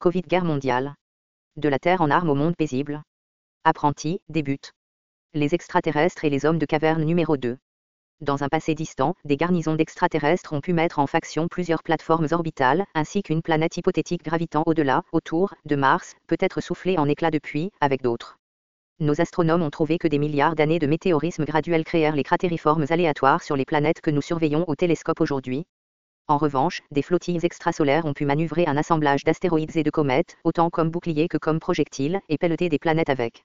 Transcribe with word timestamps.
Covid 0.00 0.22
guerre 0.22 0.46
mondiale. 0.46 0.94
De 1.56 1.68
la 1.68 1.78
Terre 1.78 2.00
en 2.00 2.10
armes 2.10 2.30
au 2.30 2.34
monde 2.34 2.56
paisible. 2.56 3.02
Apprenti, 3.64 4.22
débute. 4.30 4.72
Les 5.34 5.54
extraterrestres 5.54 6.24
et 6.24 6.30
les 6.30 6.46
hommes 6.46 6.58
de 6.58 6.64
caverne 6.64 7.04
numéro 7.04 7.36
2. 7.36 7.58
Dans 8.22 8.42
un 8.42 8.48
passé 8.48 8.74
distant, 8.74 9.14
des 9.26 9.36
garnisons 9.36 9.74
d'extraterrestres 9.74 10.54
ont 10.54 10.62
pu 10.62 10.72
mettre 10.72 11.00
en 11.00 11.06
faction 11.06 11.48
plusieurs 11.48 11.82
plateformes 11.82 12.28
orbitales, 12.30 12.86
ainsi 12.94 13.22
qu'une 13.22 13.42
planète 13.42 13.76
hypothétique 13.76 14.24
gravitant 14.24 14.62
au-delà, 14.64 15.02
autour, 15.12 15.52
de 15.66 15.76
Mars, 15.76 16.16
peut-être 16.28 16.62
soufflée 16.62 16.96
en 16.96 17.06
éclats 17.06 17.30
depuis, 17.30 17.70
avec 17.82 18.00
d'autres. 18.00 18.38
Nos 19.00 19.20
astronomes 19.20 19.62
ont 19.62 19.68
trouvé 19.68 19.98
que 19.98 20.08
des 20.08 20.18
milliards 20.18 20.54
d'années 20.54 20.78
de 20.78 20.86
météorisme 20.86 21.44
graduel 21.44 21.84
créèrent 21.84 22.16
les 22.16 22.24
cratériformes 22.24 22.86
aléatoires 22.88 23.42
sur 23.42 23.54
les 23.54 23.66
planètes 23.66 24.00
que 24.00 24.10
nous 24.10 24.22
surveillons 24.22 24.64
au 24.66 24.76
télescope 24.76 25.20
aujourd'hui. 25.20 25.66
En 26.30 26.38
revanche, 26.38 26.80
des 26.92 27.02
flottilles 27.02 27.44
extrasolaires 27.44 28.06
ont 28.06 28.12
pu 28.12 28.24
manœuvrer 28.24 28.64
un 28.68 28.76
assemblage 28.76 29.24
d'astéroïdes 29.24 29.76
et 29.76 29.82
de 29.82 29.90
comètes, 29.90 30.36
autant 30.44 30.70
comme 30.70 30.88
boucliers 30.88 31.26
que 31.26 31.38
comme 31.38 31.58
projectiles, 31.58 32.20
et 32.28 32.38
pelleter 32.38 32.68
des 32.68 32.78
planètes 32.78 33.10
avec. 33.10 33.42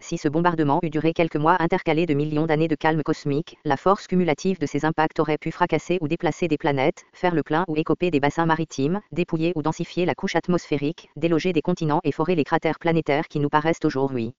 Si 0.00 0.16
ce 0.16 0.28
bombardement 0.28 0.80
eût 0.82 0.88
duré 0.88 1.12
quelques 1.12 1.36
mois 1.36 1.58
intercalés 1.60 2.06
de 2.06 2.14
millions 2.14 2.46
d'années 2.46 2.66
de 2.66 2.76
calme 2.76 3.02
cosmique, 3.02 3.58
la 3.66 3.76
force 3.76 4.06
cumulative 4.06 4.58
de 4.58 4.64
ces 4.64 4.86
impacts 4.86 5.20
aurait 5.20 5.36
pu 5.36 5.52
fracasser 5.52 5.98
ou 6.00 6.08
déplacer 6.08 6.48
des 6.48 6.56
planètes, 6.56 7.04
faire 7.12 7.34
le 7.34 7.42
plein 7.42 7.66
ou 7.68 7.76
écoper 7.76 8.10
des 8.10 8.20
bassins 8.20 8.46
maritimes, 8.46 9.02
dépouiller 9.12 9.52
ou 9.54 9.60
densifier 9.60 10.06
la 10.06 10.14
couche 10.14 10.34
atmosphérique, 10.34 11.10
déloger 11.16 11.52
des 11.52 11.60
continents 11.60 12.00
et 12.04 12.12
forer 12.12 12.36
les 12.36 12.44
cratères 12.44 12.78
planétaires 12.78 13.28
qui 13.28 13.38
nous 13.38 13.50
paraissent 13.50 13.84
aujourd'hui. 13.84 14.32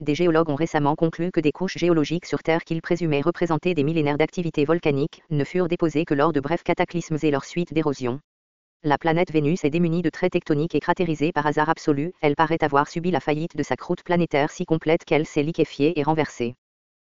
Des 0.00 0.14
géologues 0.14 0.48
ont 0.48 0.54
récemment 0.54 0.94
conclu 0.94 1.32
que 1.32 1.40
des 1.40 1.50
couches 1.50 1.76
géologiques 1.76 2.26
sur 2.26 2.44
Terre 2.44 2.62
qu'ils 2.62 2.82
présumaient 2.82 3.20
représenter 3.20 3.74
des 3.74 3.82
millénaires 3.82 4.16
d'activité 4.16 4.64
volcanique 4.64 5.22
ne 5.30 5.42
furent 5.42 5.66
déposées 5.66 6.04
que 6.04 6.14
lors 6.14 6.32
de 6.32 6.38
brefs 6.38 6.62
cataclysmes 6.62 7.18
et 7.22 7.32
leur 7.32 7.44
suite 7.44 7.74
d'érosion. 7.74 8.20
La 8.84 8.96
planète 8.96 9.32
Vénus 9.32 9.64
est 9.64 9.70
démunie 9.70 10.02
de 10.02 10.10
traits 10.10 10.34
tectoniques 10.34 10.76
et 10.76 10.80
cratérisée 10.80 11.32
par 11.32 11.48
hasard 11.48 11.68
absolu, 11.68 12.12
elle 12.20 12.36
paraît 12.36 12.62
avoir 12.62 12.86
subi 12.86 13.10
la 13.10 13.18
faillite 13.18 13.56
de 13.56 13.64
sa 13.64 13.74
croûte 13.74 14.04
planétaire 14.04 14.52
si 14.52 14.66
complète 14.66 15.04
qu'elle 15.04 15.26
s'est 15.26 15.42
liquéfiée 15.42 15.98
et 15.98 16.04
renversée. 16.04 16.54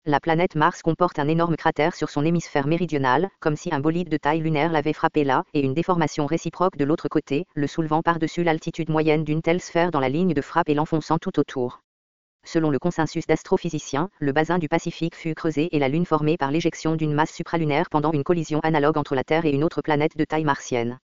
La 0.05 0.21
planète 0.21 0.55
Mars 0.55 0.83
comporte 0.83 1.19
un 1.19 1.27
énorme 1.27 1.57
cratère 1.57 1.97
sur 1.97 2.09
son 2.09 2.25
hémisphère 2.25 2.69
méridional, 2.69 3.29
comme 3.41 3.57
si 3.57 3.75
un 3.75 3.81
bolide 3.81 4.11
de 4.11 4.17
taille 4.17 4.39
lunaire 4.39 4.71
l'avait 4.71 4.93
frappé 4.93 5.25
là, 5.25 5.43
et 5.55 5.61
une 5.61 5.75
déformation 5.75 6.27
réciproque 6.27 6.77
de 6.77 6.85
l'autre 6.85 7.09
côté, 7.09 7.47
le 7.57 7.67
soulevant 7.67 8.03
par-dessus 8.03 8.45
l'altitude 8.45 8.91
moyenne 8.91 9.25
d'une 9.25 9.43
telle 9.43 9.61
sphère 9.61 9.91
dans 9.91 9.99
la 9.99 10.09
ligne 10.09 10.35
de 10.35 10.41
frappe 10.41 10.69
et 10.69 10.75
l'enfonçant 10.75 11.19
tout 11.19 11.41
autour. 11.41 11.81
Selon 12.47 12.71
le 12.71 12.79
consensus 12.79 13.27
d'astrophysiciens, 13.27 14.09
le 14.21 14.31
bassin 14.31 14.59
du 14.59 14.69
Pacifique 14.69 15.17
fut 15.17 15.35
creusé 15.35 15.69
et 15.75 15.81
la 15.81 15.89
Lune 15.89 16.07
formée 16.07 16.37
par 16.37 16.53
l'éjection 16.53 16.95
d'une 16.95 17.13
masse 17.13 17.35
supralunaire 17.35 17.91
pendant 17.91 18.13
une 18.13 18.23
collision 18.23 18.61
analogue 18.61 18.99
entre 18.99 19.17
la 19.17 19.25
Terre 19.25 19.47
et 19.47 19.51
une 19.51 19.65
autre 19.65 19.83
planète 19.83 20.17
de 20.17 20.25
taille 20.25 20.45
martienne. 20.45 21.01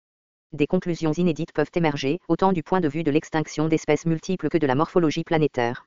Des 0.52 0.66
conclusions 0.66 1.12
inédites 1.12 1.52
peuvent 1.52 1.70
émerger, 1.76 2.18
autant 2.26 2.52
du 2.52 2.64
point 2.64 2.80
de 2.80 2.88
vue 2.88 3.04
de 3.04 3.12
l'extinction 3.12 3.68
d'espèces 3.68 4.04
multiples 4.04 4.48
que 4.48 4.58
de 4.58 4.66
la 4.66 4.74
morphologie 4.74 5.22
planétaire. 5.22 5.86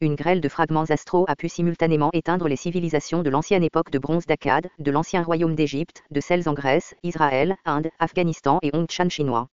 Une 0.00 0.16
grêle 0.16 0.40
de 0.40 0.48
fragments 0.48 0.90
astro 0.90 1.24
a 1.28 1.36
pu 1.36 1.48
simultanément 1.48 2.10
éteindre 2.12 2.48
les 2.48 2.56
civilisations 2.56 3.22
de 3.22 3.30
l'ancienne 3.30 3.62
époque 3.62 3.90
de 3.92 3.98
bronze 4.00 4.26
d'Akkad, 4.26 4.70
de 4.80 4.90
l'ancien 4.90 5.22
royaume 5.22 5.54
d'Égypte, 5.54 6.02
de 6.10 6.20
celles 6.20 6.48
en 6.48 6.52
Grèce, 6.52 6.96
Israël, 7.04 7.54
Inde, 7.64 7.90
Afghanistan 8.00 8.58
et 8.62 8.70
Hongshan 8.74 9.08
chinois. 9.08 9.46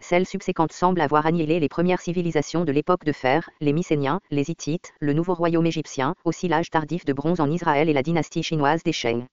Celles 0.00 0.26
subséquentes 0.26 0.72
semblent 0.72 1.00
avoir 1.00 1.26
annihilé 1.26 1.60
les 1.60 1.68
premières 1.68 2.00
civilisations 2.00 2.64
de 2.64 2.72
l'époque 2.72 3.04
de 3.04 3.12
fer, 3.12 3.50
les 3.60 3.72
Mycéniens, 3.72 4.20
les 4.30 4.50
Hittites, 4.50 4.92
le 5.00 5.12
nouveau 5.12 5.34
royaume 5.34 5.66
égyptien, 5.66 6.14
aussi 6.24 6.48
l'âge 6.48 6.70
tardif 6.70 7.04
de 7.04 7.12
bronze 7.12 7.40
en 7.40 7.50
Israël 7.50 7.88
et 7.88 7.92
la 7.92 8.02
dynastie 8.02 8.42
chinoise 8.42 8.82
des 8.82 8.92
Sheng. 8.92 9.26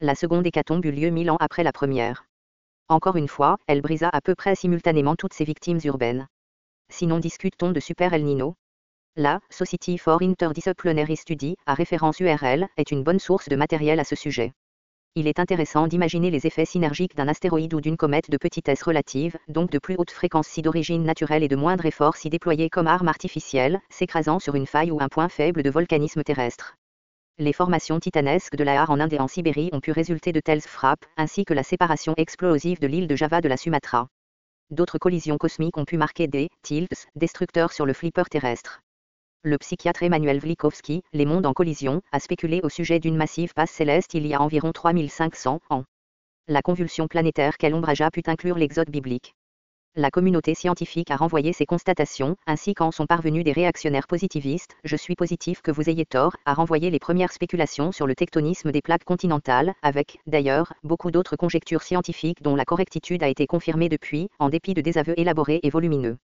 La 0.00 0.14
seconde 0.14 0.46
hécatombe 0.46 0.84
eut 0.84 0.92
lieu 0.92 1.10
mille 1.10 1.30
ans 1.30 1.36
après 1.40 1.62
la 1.62 1.72
première. 1.72 2.24
Encore 2.88 3.16
une 3.16 3.28
fois, 3.28 3.56
elle 3.68 3.82
brisa 3.82 4.08
à 4.12 4.20
peu 4.20 4.34
près 4.34 4.56
simultanément 4.56 5.14
toutes 5.14 5.34
ses 5.34 5.44
victimes 5.44 5.78
urbaines. 5.84 6.26
Sinon 6.90 7.18
discute-t-on 7.18 7.70
de 7.70 7.78
Super 7.80 8.12
El 8.12 8.24
Nino? 8.24 8.56
La 9.16 9.40
Society 9.48 9.96
for 9.96 10.22
Interdisciplinary 10.22 11.16
Study, 11.16 11.56
à 11.66 11.74
référence 11.74 12.18
URL, 12.18 12.66
est 12.76 12.90
une 12.90 13.04
bonne 13.04 13.20
source 13.20 13.48
de 13.48 13.56
matériel 13.56 14.00
à 14.00 14.04
ce 14.04 14.16
sujet. 14.16 14.52
Il 15.16 15.26
est 15.26 15.40
intéressant 15.40 15.88
d'imaginer 15.88 16.30
les 16.30 16.46
effets 16.46 16.64
synergiques 16.64 17.16
d'un 17.16 17.26
astéroïde 17.26 17.74
ou 17.74 17.80
d'une 17.80 17.96
comète 17.96 18.30
de 18.30 18.36
petitesse 18.36 18.84
relative, 18.84 19.36
donc 19.48 19.70
de 19.72 19.80
plus 19.80 19.96
haute 19.98 20.12
fréquence 20.12 20.46
si 20.46 20.62
d'origine 20.62 21.02
naturelle 21.02 21.42
et 21.42 21.48
de 21.48 21.56
moindre 21.56 21.84
effort 21.84 22.14
si 22.14 22.30
déployé 22.30 22.70
comme 22.70 22.86
arme 22.86 23.08
artificielle, 23.08 23.80
s'écrasant 23.90 24.38
sur 24.38 24.54
une 24.54 24.66
faille 24.66 24.92
ou 24.92 25.00
un 25.00 25.08
point 25.08 25.28
faible 25.28 25.64
de 25.64 25.70
volcanisme 25.70 26.22
terrestre. 26.22 26.76
Les 27.38 27.52
formations 27.52 27.98
titanesques 27.98 28.54
de 28.54 28.62
la 28.62 28.88
en 28.88 29.00
Inde 29.00 29.14
et 29.14 29.18
en 29.18 29.26
Sibérie 29.26 29.70
ont 29.72 29.80
pu 29.80 29.90
résulter 29.90 30.30
de 30.30 30.38
telles 30.38 30.60
frappes, 30.60 31.04
ainsi 31.16 31.44
que 31.44 31.54
la 31.54 31.64
séparation 31.64 32.14
explosive 32.16 32.78
de 32.78 32.86
l'île 32.86 33.08
de 33.08 33.16
Java 33.16 33.40
de 33.40 33.48
la 33.48 33.56
Sumatra. 33.56 34.06
D'autres 34.70 34.98
collisions 34.98 35.38
cosmiques 35.38 35.76
ont 35.76 35.84
pu 35.84 35.96
marquer 35.96 36.28
des 36.28 36.50
tilts 36.62 37.08
destructeurs 37.16 37.72
sur 37.72 37.84
le 37.84 37.94
flipper 37.94 38.28
terrestre. 38.30 38.80
Le 39.42 39.56
psychiatre 39.56 40.02
Emmanuel 40.02 40.38
Vlikovsky, 40.38 41.02
Les 41.14 41.24
mondes 41.24 41.46
en 41.46 41.54
collision, 41.54 42.02
a 42.12 42.20
spéculé 42.20 42.60
au 42.62 42.68
sujet 42.68 43.00
d'une 43.00 43.16
massive 43.16 43.54
passe 43.54 43.70
céleste 43.70 44.12
il 44.12 44.26
y 44.26 44.34
a 44.34 44.42
environ 44.42 44.70
3500 44.70 45.60
ans. 45.70 45.84
La 46.46 46.60
convulsion 46.60 47.08
planétaire 47.08 47.56
qu'elle 47.56 47.74
ombragea 47.74 48.10
put 48.10 48.24
inclure 48.26 48.58
l'exode 48.58 48.90
biblique. 48.90 49.32
La 49.96 50.10
communauté 50.10 50.54
scientifique 50.54 51.10
a 51.10 51.16
renvoyé 51.16 51.54
ces 51.54 51.64
constatations, 51.64 52.36
ainsi 52.46 52.74
qu'en 52.74 52.90
sont 52.90 53.06
parvenus 53.06 53.42
des 53.42 53.52
réactionnaires 53.52 54.08
positivistes, 54.08 54.76
je 54.84 54.96
suis 54.96 55.14
positif 55.14 55.62
que 55.62 55.70
vous 55.70 55.88
ayez 55.88 56.04
tort, 56.04 56.36
à 56.44 56.52
renvoyer 56.52 56.90
les 56.90 56.98
premières 56.98 57.32
spéculations 57.32 57.92
sur 57.92 58.06
le 58.06 58.14
tectonisme 58.14 58.72
des 58.72 58.82
plaques 58.82 59.04
continentales, 59.04 59.72
avec, 59.80 60.18
d'ailleurs, 60.26 60.74
beaucoup 60.82 61.10
d'autres 61.10 61.36
conjectures 61.36 61.82
scientifiques 61.82 62.42
dont 62.42 62.56
la 62.56 62.66
correctitude 62.66 63.22
a 63.22 63.28
été 63.28 63.46
confirmée 63.46 63.88
depuis, 63.88 64.28
en 64.38 64.50
dépit 64.50 64.74
de 64.74 64.82
désaveux 64.82 65.18
élaborés 65.18 65.60
et 65.62 65.70
volumineux. 65.70 66.18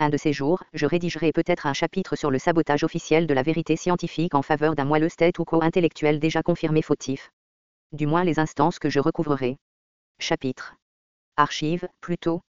Un 0.00 0.10
de 0.10 0.16
ces 0.16 0.32
jours, 0.32 0.62
je 0.74 0.86
rédigerai 0.86 1.32
peut-être 1.32 1.66
un 1.66 1.72
chapitre 1.72 2.14
sur 2.14 2.30
le 2.30 2.38
sabotage 2.38 2.84
officiel 2.84 3.26
de 3.26 3.34
la 3.34 3.42
vérité 3.42 3.74
scientifique 3.74 4.36
en 4.36 4.42
faveur 4.42 4.76
d'un 4.76 4.84
moelleux 4.84 5.08
state 5.08 5.40
ou 5.40 5.44
co-intellectuel 5.44 6.20
déjà 6.20 6.40
confirmé 6.44 6.82
fautif. 6.82 7.32
Du 7.90 8.06
moins 8.06 8.22
les 8.22 8.38
instances 8.38 8.78
que 8.78 8.90
je 8.90 9.00
recouvrerai. 9.00 9.56
Chapitre. 10.20 10.76
Archive, 11.36 11.88
plutôt. 12.00 12.42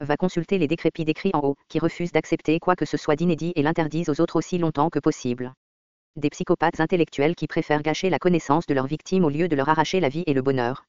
Va 0.00 0.16
consulter 0.16 0.56
les 0.56 0.68
décrépits 0.68 1.04
décrits 1.04 1.32
en 1.34 1.40
haut, 1.40 1.56
qui 1.68 1.78
refusent 1.80 2.12
d'accepter 2.12 2.58
quoi 2.60 2.76
que 2.76 2.86
ce 2.86 2.96
soit 2.96 3.16
d'inédit 3.16 3.52
et 3.56 3.62
l'interdisent 3.62 4.08
aux 4.08 4.20
autres 4.22 4.36
aussi 4.36 4.56
longtemps 4.56 4.88
que 4.88 4.98
possible. 4.98 5.52
Des 6.16 6.30
psychopathes 6.30 6.80
intellectuels 6.80 7.34
qui 7.34 7.46
préfèrent 7.46 7.82
gâcher 7.82 8.08
la 8.08 8.18
connaissance 8.18 8.66
de 8.66 8.72
leurs 8.72 8.86
victimes 8.86 9.26
au 9.26 9.30
lieu 9.30 9.48
de 9.48 9.56
leur 9.56 9.68
arracher 9.68 10.00
la 10.00 10.08
vie 10.08 10.24
et 10.26 10.32
le 10.32 10.40
bonheur. 10.40 10.86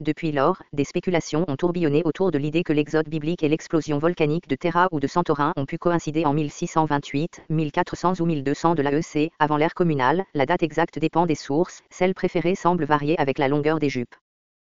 Depuis 0.00 0.30
lors, 0.30 0.62
des 0.72 0.84
spéculations 0.84 1.44
ont 1.48 1.56
tourbillonné 1.56 2.02
autour 2.04 2.30
de 2.30 2.38
l'idée 2.38 2.62
que 2.62 2.72
l'exode 2.72 3.08
biblique 3.08 3.42
et 3.42 3.48
l'explosion 3.48 3.98
volcanique 3.98 4.46
de 4.46 4.54
Terra 4.54 4.86
ou 4.92 5.00
de 5.00 5.08
Santorin 5.08 5.52
ont 5.56 5.66
pu 5.66 5.76
coïncider 5.76 6.24
en 6.24 6.32
1628, 6.32 7.42
1400 7.48 8.20
ou 8.20 8.26
1200 8.26 8.76
de 8.76 8.82
l'AEC, 8.82 9.32
avant 9.40 9.56
l'ère 9.56 9.74
communale, 9.74 10.24
la 10.34 10.46
date 10.46 10.62
exacte 10.62 11.00
dépend 11.00 11.26
des 11.26 11.34
sources, 11.34 11.82
celle 11.90 12.14
préférée 12.14 12.54
semble 12.54 12.84
varier 12.84 13.18
avec 13.18 13.38
la 13.38 13.48
longueur 13.48 13.80
des 13.80 13.88
jupes. 13.88 14.14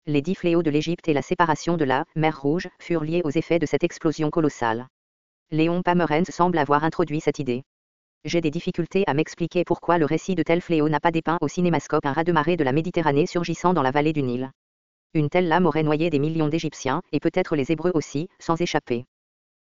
Les 0.06 0.22
dix 0.22 0.34
fléaux 0.34 0.64
de 0.64 0.70
l'Égypte 0.70 1.06
et 1.06 1.14
la 1.14 1.22
séparation 1.22 1.76
de 1.76 1.84
la 1.84 2.04
mer 2.16 2.40
Rouge 2.40 2.68
furent 2.80 3.04
liés 3.04 3.22
aux 3.22 3.30
effets 3.30 3.60
de 3.60 3.66
cette 3.66 3.84
explosion 3.84 4.28
colossale. 4.28 4.88
Léon 5.52 5.82
Pamerens 5.82 6.32
semble 6.32 6.58
avoir 6.58 6.82
introduit 6.82 7.20
cette 7.20 7.38
idée. 7.38 7.62
J'ai 8.24 8.40
des 8.40 8.50
difficultés 8.50 9.04
à 9.06 9.14
m'expliquer 9.14 9.62
pourquoi 9.64 9.98
le 9.98 10.04
récit 10.04 10.34
de 10.34 10.42
tel 10.42 10.60
fléau 10.60 10.88
n'a 10.88 10.98
pas 10.98 11.12
dépeint 11.12 11.38
au 11.40 11.46
cinémascope 11.46 12.06
un 12.06 12.12
raz 12.12 12.24
de 12.24 12.32
marée 12.32 12.56
de 12.56 12.64
la 12.64 12.72
Méditerranée 12.72 13.26
surgissant 13.26 13.72
dans 13.72 13.82
la 13.82 13.92
vallée 13.92 14.12
du 14.12 14.24
Nil. 14.24 14.50
Une 15.14 15.28
telle 15.28 15.48
lame 15.48 15.66
aurait 15.66 15.82
noyé 15.82 16.08
des 16.08 16.18
millions 16.18 16.48
d'Égyptiens, 16.48 17.02
et 17.12 17.20
peut-être 17.20 17.54
les 17.54 17.70
Hébreux 17.70 17.90
aussi, 17.92 18.28
sans 18.38 18.58
échapper. 18.58 19.04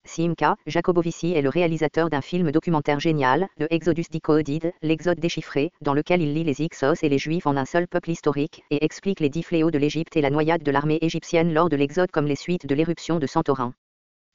Simca, 0.05 0.55
Jacobovici 0.67 1.33
est 1.33 1.41
le 1.41 1.49
réalisateur 1.49 2.11
d'un 2.11 2.21
film 2.21 2.51
documentaire 2.51 2.99
génial, 2.99 3.47
le 3.57 3.71
Exodus 3.73 4.05
Decoded, 4.11 4.71
l'exode 4.83 5.19
déchiffré, 5.19 5.71
dans 5.81 5.95
lequel 5.95 6.21
il 6.21 6.35
lit 6.35 6.43
les 6.43 6.61
Ixos 6.61 7.03
et 7.03 7.09
les 7.09 7.17
Juifs 7.17 7.47
en 7.47 7.57
un 7.57 7.65
seul 7.65 7.87
peuple 7.87 8.11
historique, 8.11 8.63
et 8.69 8.85
explique 8.85 9.19
les 9.19 9.29
dix 9.29 9.41
fléaux 9.41 9.71
de 9.71 9.79
l'Égypte 9.79 10.15
et 10.15 10.21
la 10.21 10.29
noyade 10.29 10.61
de 10.61 10.71
l'armée 10.71 10.99
égyptienne 11.01 11.51
lors 11.51 11.69
de 11.69 11.75
l'exode 11.75 12.11
comme 12.11 12.27
les 12.27 12.35
suites 12.35 12.67
de 12.67 12.75
l'éruption 12.75 13.17
de 13.17 13.25
Santorin. 13.25 13.73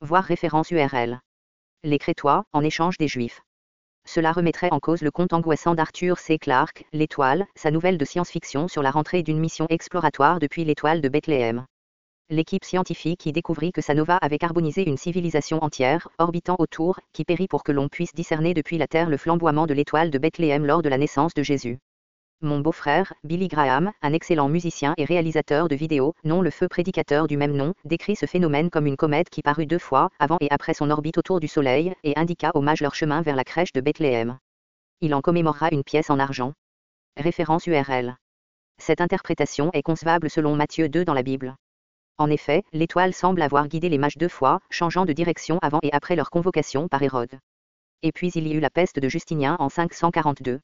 Voir 0.00 0.24
référence 0.24 0.72
URL. 0.72 1.20
Les 1.84 1.98
Crétois, 1.98 2.44
en 2.52 2.62
échange 2.62 2.98
des 2.98 3.08
Juifs. 3.08 3.40
Cela 4.06 4.32
remettrait 4.32 4.72
en 4.72 4.80
cause 4.80 5.02
le 5.02 5.10
conte 5.10 5.32
angoissant 5.32 5.74
d'Arthur 5.74 6.18
C. 6.18 6.38
Clarke, 6.38 6.84
L'étoile, 6.92 7.46
sa 7.54 7.70
nouvelle 7.70 7.98
de 7.98 8.04
science-fiction 8.04 8.68
sur 8.68 8.82
la 8.82 8.90
rentrée 8.90 9.22
d'une 9.22 9.38
mission 9.38 9.66
exploratoire 9.70 10.38
depuis 10.38 10.64
l'étoile 10.64 11.00
de 11.00 11.08
Bethléem. 11.08 11.64
L'équipe 12.30 12.64
scientifique 12.64 13.26
y 13.26 13.32
découvrit 13.32 13.72
que 13.72 13.82
sa 13.82 13.92
nova 13.92 14.16
avait 14.16 14.38
carbonisé 14.38 14.88
une 14.88 14.96
civilisation 14.96 15.62
entière, 15.62 16.08
orbitant 16.18 16.56
autour, 16.58 16.98
qui 17.12 17.24
périt 17.24 17.48
pour 17.48 17.62
que 17.62 17.72
l'on 17.72 17.88
puisse 17.88 18.14
discerner 18.14 18.54
depuis 18.54 18.78
la 18.78 18.86
Terre 18.86 19.10
le 19.10 19.18
flamboiement 19.18 19.66
de 19.66 19.74
l'étoile 19.74 20.10
de 20.10 20.18
Bethléem 20.18 20.64
lors 20.64 20.82
de 20.82 20.88
la 20.88 20.96
naissance 20.96 21.34
de 21.34 21.42
Jésus. 21.42 21.78
Mon 22.44 22.60
beau-frère, 22.60 23.14
Billy 23.24 23.48
Graham, 23.48 23.90
un 24.02 24.12
excellent 24.12 24.50
musicien 24.50 24.92
et 24.98 25.06
réalisateur 25.06 25.66
de 25.66 25.74
vidéos, 25.74 26.12
non 26.24 26.42
le 26.42 26.50
feu 26.50 26.68
prédicateur 26.68 27.26
du 27.26 27.38
même 27.38 27.56
nom, 27.56 27.72
décrit 27.86 28.16
ce 28.16 28.26
phénomène 28.26 28.68
comme 28.68 28.86
une 28.86 28.98
comète 28.98 29.30
qui 29.30 29.40
parut 29.40 29.64
deux 29.64 29.78
fois, 29.78 30.10
avant 30.18 30.36
et 30.42 30.48
après 30.50 30.74
son 30.74 30.90
orbite 30.90 31.16
autour 31.16 31.40
du 31.40 31.48
Soleil, 31.48 31.94
et 32.04 32.12
indiqua 32.18 32.50
hommage 32.52 32.82
leur 32.82 32.94
chemin 32.94 33.22
vers 33.22 33.34
la 33.34 33.44
crèche 33.44 33.72
de 33.72 33.80
Bethléem. 33.80 34.36
Il 35.00 35.14
en 35.14 35.22
commémorera 35.22 35.70
une 35.72 35.84
pièce 35.84 36.10
en 36.10 36.18
argent. 36.18 36.52
Référence 37.16 37.66
URL. 37.66 38.18
Cette 38.76 39.00
interprétation 39.00 39.70
est 39.72 39.80
concevable 39.82 40.28
selon 40.28 40.54
Matthieu 40.54 40.90
2 40.90 41.06
dans 41.06 41.14
la 41.14 41.22
Bible. 41.22 41.56
En 42.18 42.28
effet, 42.28 42.62
l'étoile 42.74 43.14
semble 43.14 43.40
avoir 43.40 43.68
guidé 43.68 43.88
les 43.88 43.96
mages 43.96 44.18
deux 44.18 44.28
fois, 44.28 44.60
changeant 44.68 45.06
de 45.06 45.14
direction 45.14 45.58
avant 45.62 45.80
et 45.82 45.94
après 45.94 46.14
leur 46.14 46.28
convocation 46.28 46.88
par 46.88 47.02
Hérode. 47.02 47.38
Et 48.02 48.12
puis 48.12 48.30
il 48.34 48.46
y 48.46 48.52
eut 48.52 48.60
la 48.60 48.68
peste 48.68 48.98
de 48.98 49.08
Justinien 49.08 49.56
en 49.60 49.70
542. 49.70 50.60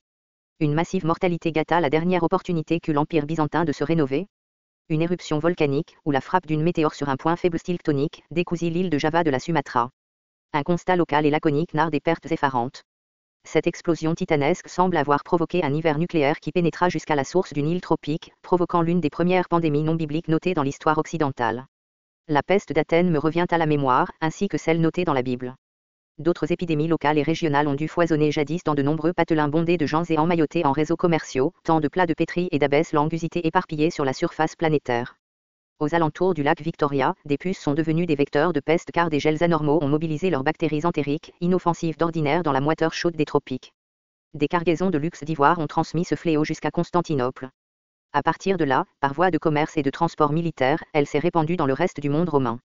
Une 0.63 0.75
massive 0.75 1.07
mortalité 1.07 1.53
gâta 1.53 1.81
la 1.81 1.89
dernière 1.89 2.23
opportunité 2.23 2.81
qu'eut 2.81 2.93
l'Empire 2.93 3.25
byzantin 3.25 3.65
de 3.65 3.73
se 3.73 3.83
rénover. 3.83 4.27
Une 4.91 5.01
éruption 5.01 5.39
volcanique, 5.39 5.97
ou 6.05 6.11
la 6.11 6.21
frappe 6.21 6.47
d'une 6.47 6.63
météore 6.63 6.93
sur 6.93 7.09
un 7.09 7.17
point 7.17 7.37
faible 7.37 7.59
style 7.59 7.79
tonique, 7.79 8.23
décousit 8.31 8.71
l'île 8.71 8.91
de 8.91 8.99
Java 8.99 9.25
de 9.25 9.31
la 9.31 9.39
Sumatra. 9.39 9.89
Un 10.53 10.63
constat 10.63 10.97
local 10.97 11.25
et 11.25 11.31
laconique 11.31 11.73
narre 11.73 11.91
des 11.91 12.01
pertes 12.01 12.31
effarantes. 12.31 12.83
Cette 13.43 13.67
explosion 13.67 14.15
titanesque 14.15 14.69
semble 14.69 14.99
avoir 14.99 15.25
provoqué 15.25 15.65
un 15.65 15.73
hiver 15.73 15.97
nucléaire 15.97 16.41
qui 16.41 16.53
pénétra 16.53 16.91
jusqu'à 16.91 17.17
la 17.17 17.25
source 17.25 17.55
d'une 17.55 17.67
île 17.69 17.81
tropique, 17.81 18.31
provoquant 18.43 18.83
l'une 18.83 19.01
des 19.01 19.09
premières 19.09 19.49
pandémies 19.49 19.83
non 19.83 19.95
bibliques 19.95 20.29
notées 20.29 20.53
dans 20.53 20.63
l'histoire 20.63 20.99
occidentale. 20.99 21.65
La 22.29 22.43
peste 22.43 22.75
d'Athènes 22.75 23.11
me 23.11 23.19
revient 23.19 23.47
à 23.51 23.57
la 23.57 23.65
mémoire, 23.65 24.13
ainsi 24.21 24.49
que 24.49 24.59
celle 24.59 24.83
notée 24.83 25.07
dans 25.07 25.15
la 25.15 25.23
Bible. 25.23 25.55
D'autres 26.21 26.53
épidémies 26.53 26.87
locales 26.87 27.17
et 27.17 27.23
régionales 27.23 27.67
ont 27.67 27.75
dû 27.75 27.89
foisonner 27.89 28.31
jadis 28.31 28.63
dans 28.63 28.75
de 28.75 28.83
nombreux 28.83 29.15
patelins 29.15 29.49
bondés 29.49 29.79
de 29.79 29.87
gens 29.87 30.05
et 30.05 30.19
emmaillotés 30.19 30.67
en 30.67 30.73
réseaux 30.73 30.95
commerciaux, 30.95 31.55
tant 31.65 31.81
de 31.81 31.89
plats 31.89 32.05
de 32.05 32.13
pétri 32.13 32.47
et 32.53 32.59
d'abbesses 32.59 32.93
langusités 32.93 33.47
éparpillés 33.47 33.89
sur 33.89 34.05
la 34.05 34.13
surface 34.13 34.55
planétaire. 34.55 35.17
Aux 35.79 35.95
alentours 35.95 36.35
du 36.35 36.43
lac 36.43 36.61
Victoria, 36.61 37.15
des 37.25 37.39
puces 37.39 37.59
sont 37.59 37.73
devenues 37.73 38.05
des 38.05 38.17
vecteurs 38.17 38.53
de 38.53 38.61
peste 38.61 38.91
car 38.93 39.09
des 39.09 39.19
gels 39.19 39.43
anormaux 39.43 39.79
ont 39.81 39.89
mobilisé 39.89 40.29
leurs 40.29 40.45
bactéries 40.45 40.85
entériques, 40.85 41.33
inoffensives 41.41 41.97
d'ordinaire 41.97 42.43
dans 42.43 42.53
la 42.53 42.61
moiteur 42.61 42.93
chaude 42.93 43.17
des 43.17 43.25
tropiques. 43.25 43.73
Des 44.35 44.47
cargaisons 44.47 44.91
de 44.91 44.99
luxe 44.99 45.25
d'ivoire 45.25 45.59
ont 45.59 45.69
transmis 45.69 46.05
ce 46.05 46.17
fléau 46.17 46.45
jusqu'à 46.45 46.71
Constantinople. 46.71 47.49
À 48.13 48.23
partir 48.23 48.59
de 48.59 48.65
là, 48.65 48.85
par 49.01 49.15
voie 49.15 49.31
de 49.31 49.39
commerce 49.39 49.79
et 49.79 49.83
de 49.83 49.89
transport 49.89 50.33
militaire, 50.33 50.85
elle 50.93 51.07
s'est 51.07 51.19
répandue 51.19 51.57
dans 51.57 51.65
le 51.65 51.73
reste 51.73 51.99
du 51.99 52.11
monde 52.11 52.29
romain. 52.29 52.61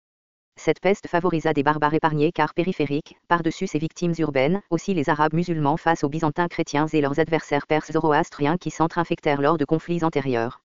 Cette 0.57 0.81
peste 0.81 1.09
favorisa 1.09 1.53
des 1.53 1.63
barbares 1.63 1.95
épargnés 1.95 2.33
car 2.33 2.55
périphériques, 2.55 3.17
par-dessus 3.29 3.67
ces 3.67 3.79
victimes 3.79 4.15
urbaines, 4.19 4.63
aussi 4.71 4.95
les 4.95 5.11
Arabes 5.11 5.35
musulmans 5.35 5.77
face 5.77 6.05
aux 6.05 6.09
Byzantins 6.09 6.49
chrétiens 6.49 6.87
et 6.87 7.01
leurs 7.01 7.21
adversaires 7.21 7.67
perses 7.67 7.93
zoroastriens 7.93 8.57
qui 8.57 8.71
s'entre-infectèrent 8.71 9.43
lors 9.43 9.59
de 9.59 9.65
conflits 9.65 10.05
antérieurs. 10.05 10.63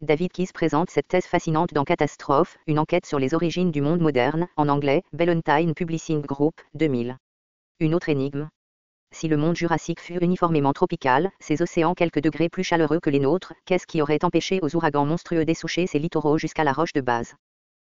David 0.00 0.32
Keyes 0.32 0.52
présente 0.52 0.90
cette 0.90 1.08
thèse 1.08 1.26
fascinante 1.26 1.72
dans 1.72 1.84
Catastrophe, 1.84 2.56
une 2.66 2.78
enquête 2.78 3.06
sur 3.06 3.18
les 3.18 3.34
origines 3.34 3.70
du 3.70 3.80
monde 3.80 4.00
moderne, 4.00 4.48
en 4.56 4.68
anglais, 4.68 5.02
Ballantine 5.12 5.74
Publishing 5.74 6.22
Group, 6.22 6.60
2000. 6.74 7.16
Une 7.80 7.94
autre 7.94 8.08
énigme. 8.08 8.48
Si 9.12 9.28
le 9.28 9.36
monde 9.36 9.56
jurassique 9.56 10.00
fut 10.00 10.22
uniformément 10.22 10.72
tropical, 10.72 11.30
ces 11.38 11.62
océans 11.62 11.94
quelques 11.94 12.22
degrés 12.22 12.48
plus 12.48 12.64
chaleureux 12.64 13.00
que 13.00 13.10
les 13.10 13.20
nôtres, 13.20 13.54
qu'est-ce 13.64 13.86
qui 13.86 14.02
aurait 14.02 14.24
empêché 14.24 14.60
aux 14.62 14.74
ouragans 14.74 15.04
monstrueux 15.04 15.44
d'essoucher 15.44 15.86
ces 15.86 15.98
littoraux 15.98 16.38
jusqu'à 16.38 16.64
la 16.64 16.72
roche 16.72 16.92
de 16.92 17.00
base? 17.00 17.34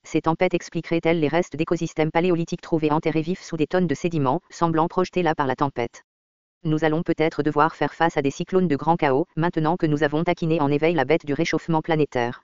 Ces 0.07 0.21
tempêtes 0.21 0.53
expliqueraient-elles 0.53 1.19
les 1.19 1.27
restes 1.27 1.57
d'écosystèmes 1.57 2.11
paléolithiques 2.11 2.61
trouvés 2.61 2.91
enterrés 2.91 3.21
vifs 3.21 3.43
sous 3.43 3.57
des 3.57 3.67
tonnes 3.67 3.87
de 3.87 3.93
sédiments, 3.93 4.41
semblant 4.49 4.87
projetés 4.87 5.21
là 5.21 5.35
par 5.35 5.47
la 5.47 5.55
tempête 5.55 6.03
nous 6.63 6.83
allons 6.83 7.03
peut-être 7.03 7.43
devoir 7.43 7.75
faire 7.75 7.93
face 7.93 8.17
à 8.17 8.21
des 8.21 8.31
cyclones 8.31 8.67
de 8.67 8.75
grand 8.75 8.97
chaos, 8.97 9.25
maintenant 9.35 9.77
que 9.77 9.85
nous 9.85 10.03
avons 10.03 10.23
taquiné 10.23 10.59
en 10.59 10.71
éveil 10.71 10.93
la 10.93 11.05
bête 11.05 11.25
du 11.25 11.33
réchauffement 11.33 11.81
planétaire. 11.81 12.43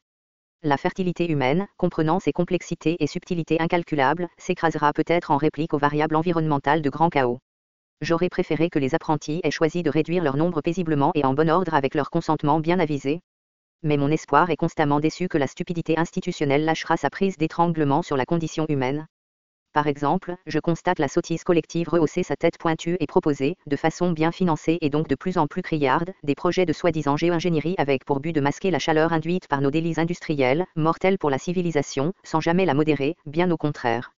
La 0.63 0.77
fertilité 0.77 1.29
humaine, 1.29 1.67
comprenant 1.77 2.19
ses 2.19 2.31
complexités 2.31 2.95
et 2.99 3.07
subtilités 3.07 3.59
incalculables, 3.59 4.29
s'écrasera 4.37 4.93
peut-être 4.93 5.31
en 5.31 5.37
réplique 5.37 5.73
aux 5.73 5.77
variables 5.77 6.15
environnementales 6.15 6.81
de 6.81 6.89
grand 6.89 7.09
chaos. 7.09 7.39
J'aurais 8.01 8.29
préféré 8.29 8.69
que 8.69 8.79
les 8.79 8.95
apprentis 8.95 9.41
aient 9.43 9.51
choisi 9.51 9.83
de 9.83 9.89
réduire 9.89 10.23
leur 10.23 10.37
nombre 10.37 10.61
paisiblement 10.61 11.11
et 11.15 11.25
en 11.25 11.33
bon 11.33 11.49
ordre 11.49 11.73
avec 11.73 11.95
leur 11.95 12.09
consentement 12.09 12.59
bien 12.59 12.79
avisé. 12.79 13.21
Mais 13.83 13.97
mon 13.97 14.09
espoir 14.09 14.49
est 14.49 14.55
constamment 14.55 14.99
déçu 14.99 15.27
que 15.27 15.37
la 15.37 15.47
stupidité 15.47 15.99
institutionnelle 15.99 16.65
lâchera 16.65 16.97
sa 16.97 17.09
prise 17.09 17.37
d'étranglement 17.37 18.01
sur 18.01 18.17
la 18.17 18.25
condition 18.25 18.65
humaine. 18.69 19.07
Par 19.73 19.87
exemple, 19.87 20.35
je 20.45 20.59
constate 20.59 20.99
la 20.99 21.07
sottise 21.07 21.43
collective 21.43 21.89
rehausser 21.89 22.21
sa 22.21 22.35
tête 22.35 22.59
pointue 22.59 22.95
et 22.99 23.07
proposer, 23.07 23.57
de 23.65 23.75
façon 23.75 24.11
bien 24.11 24.31
financée 24.31 24.77
et 24.81 24.91
donc 24.91 25.07
de 25.07 25.15
plus 25.15 25.39
en 25.39 25.47
plus 25.47 25.63
criarde, 25.63 26.13
des 26.23 26.35
projets 26.35 26.67
de 26.67 26.73
soi-disant 26.73 27.17
géo-ingénierie 27.17 27.73
avec 27.79 28.05
pour 28.05 28.19
but 28.19 28.33
de 28.33 28.39
masquer 28.39 28.69
la 28.69 28.77
chaleur 28.77 29.13
induite 29.13 29.47
par 29.47 29.61
nos 29.61 29.71
délices 29.71 29.97
industriels, 29.97 30.67
mortels 30.75 31.17
pour 31.17 31.31
la 31.31 31.39
civilisation, 31.39 32.13
sans 32.23 32.39
jamais 32.39 32.65
la 32.65 32.75
modérer, 32.75 33.15
bien 33.25 33.49
au 33.49 33.57
contraire. 33.57 34.13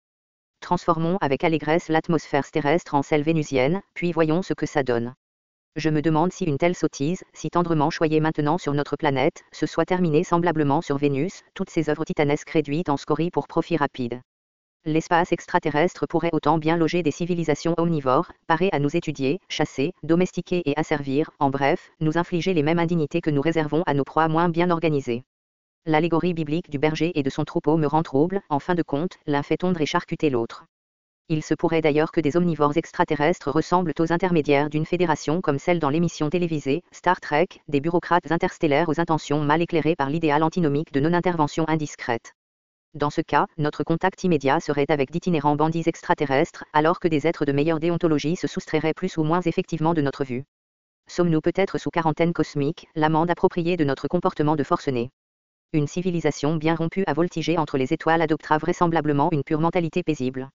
Transformons 0.60 1.18
avec 1.20 1.44
allégresse 1.44 1.88
l'atmosphère 1.88 2.50
terrestre 2.50 2.94
en 2.94 3.02
celle 3.02 3.22
vénusienne, 3.22 3.80
puis 3.94 4.10
voyons 4.10 4.42
ce 4.42 4.54
que 4.54 4.66
ça 4.66 4.82
donne. 4.82 5.14
Je 5.76 5.90
me 5.90 6.02
demande 6.02 6.32
si 6.32 6.44
une 6.44 6.58
telle 6.58 6.76
sottise, 6.76 7.24
si 7.32 7.50
tendrement 7.50 7.90
choyée 7.90 8.20
maintenant 8.20 8.58
sur 8.58 8.74
notre 8.74 8.96
planète, 8.96 9.44
se 9.52 9.66
soit 9.66 9.84
terminée 9.84 10.24
semblablement 10.24 10.82
sur 10.82 10.98
Vénus, 10.98 11.42
toutes 11.54 11.70
ces 11.70 11.90
œuvres 11.90 12.04
titanesques 12.04 12.50
réduites 12.50 12.88
en 12.88 12.96
scories 12.96 13.30
pour 13.30 13.48
profit 13.48 13.76
rapide 13.76 14.20
l'espace 14.86 15.32
extraterrestre 15.32 16.06
pourrait 16.06 16.30
autant 16.32 16.58
bien 16.58 16.76
loger 16.76 17.02
des 17.02 17.10
civilisations 17.10 17.74
omnivores, 17.78 18.30
parées 18.46 18.68
à 18.72 18.78
nous 18.78 18.94
étudier, 18.96 19.40
chasser, 19.48 19.92
domestiquer 20.02 20.62
et 20.66 20.76
asservir, 20.76 21.30
en 21.38 21.50
bref, 21.50 21.90
nous 22.00 22.18
infliger 22.18 22.52
les 22.52 22.62
mêmes 22.62 22.78
indignités 22.78 23.20
que 23.20 23.30
nous 23.30 23.40
réservons 23.40 23.82
à 23.86 23.94
nos 23.94 24.04
proies 24.04 24.28
moins 24.28 24.48
bien 24.48 24.70
organisées. 24.70 25.24
L'allégorie 25.86 26.34
biblique 26.34 26.70
du 26.70 26.78
berger 26.78 27.12
et 27.18 27.22
de 27.22 27.30
son 27.30 27.44
troupeau 27.44 27.76
me 27.76 27.86
rend 27.86 28.02
trouble, 28.02 28.40
en 28.48 28.58
fin 28.58 28.74
de 28.74 28.82
compte, 28.82 29.16
l'un 29.26 29.42
fait 29.42 29.58
tondre 29.58 29.80
et 29.80 29.86
charcuter 29.86 30.30
l'autre. 30.30 30.64
Il 31.30 31.42
se 31.42 31.54
pourrait 31.54 31.80
d'ailleurs 31.80 32.12
que 32.12 32.20
des 32.20 32.36
omnivores 32.36 32.76
extraterrestres 32.76 33.50
ressemblent 33.50 33.94
aux 33.98 34.12
intermédiaires 34.12 34.68
d'une 34.68 34.84
fédération 34.84 35.40
comme 35.40 35.58
celle 35.58 35.78
dans 35.78 35.88
l'émission 35.88 36.28
télévisée 36.28 36.82
Star 36.92 37.18
Trek, 37.18 37.48
des 37.66 37.80
bureaucrates 37.80 38.30
interstellaires 38.30 38.90
aux 38.90 39.00
intentions 39.00 39.40
mal 39.40 39.62
éclairées 39.62 39.96
par 39.96 40.10
l'idéal 40.10 40.42
antinomique 40.42 40.92
de 40.92 41.00
non-intervention 41.00 41.66
indiscrète. 41.66 42.34
Dans 42.92 43.08
ce 43.08 43.22
cas, 43.22 43.46
notre 43.56 43.84
contact 43.84 44.22
immédiat 44.22 44.60
serait 44.60 44.84
avec 44.90 45.10
d'itinérants 45.10 45.56
bandits 45.56 45.84
extraterrestres, 45.86 46.64
alors 46.74 47.00
que 47.00 47.08
des 47.08 47.26
êtres 47.26 47.46
de 47.46 47.52
meilleure 47.52 47.80
déontologie 47.80 48.36
se 48.36 48.46
soustrairaient 48.46 48.92
plus 48.92 49.16
ou 49.16 49.22
moins 49.22 49.40
effectivement 49.40 49.94
de 49.94 50.02
notre 50.02 50.24
vue. 50.24 50.44
Sommes-nous 51.08 51.40
peut-être 51.40 51.78
sous 51.78 51.90
quarantaine 51.90 52.34
cosmique, 52.34 52.86
l'amende 52.94 53.30
appropriée 53.30 53.78
de 53.78 53.84
notre 53.84 54.08
comportement 54.08 54.56
de 54.56 54.62
forcené? 54.62 55.10
Une 55.72 55.86
civilisation 55.86 56.56
bien 56.56 56.74
rompue 56.74 57.04
à 57.06 57.14
voltiger 57.14 57.56
entre 57.56 57.78
les 57.78 57.94
étoiles 57.94 58.20
adoptera 58.20 58.58
vraisemblablement 58.58 59.30
une 59.32 59.42
pure 59.42 59.60
mentalité 59.60 60.02
paisible. 60.02 60.50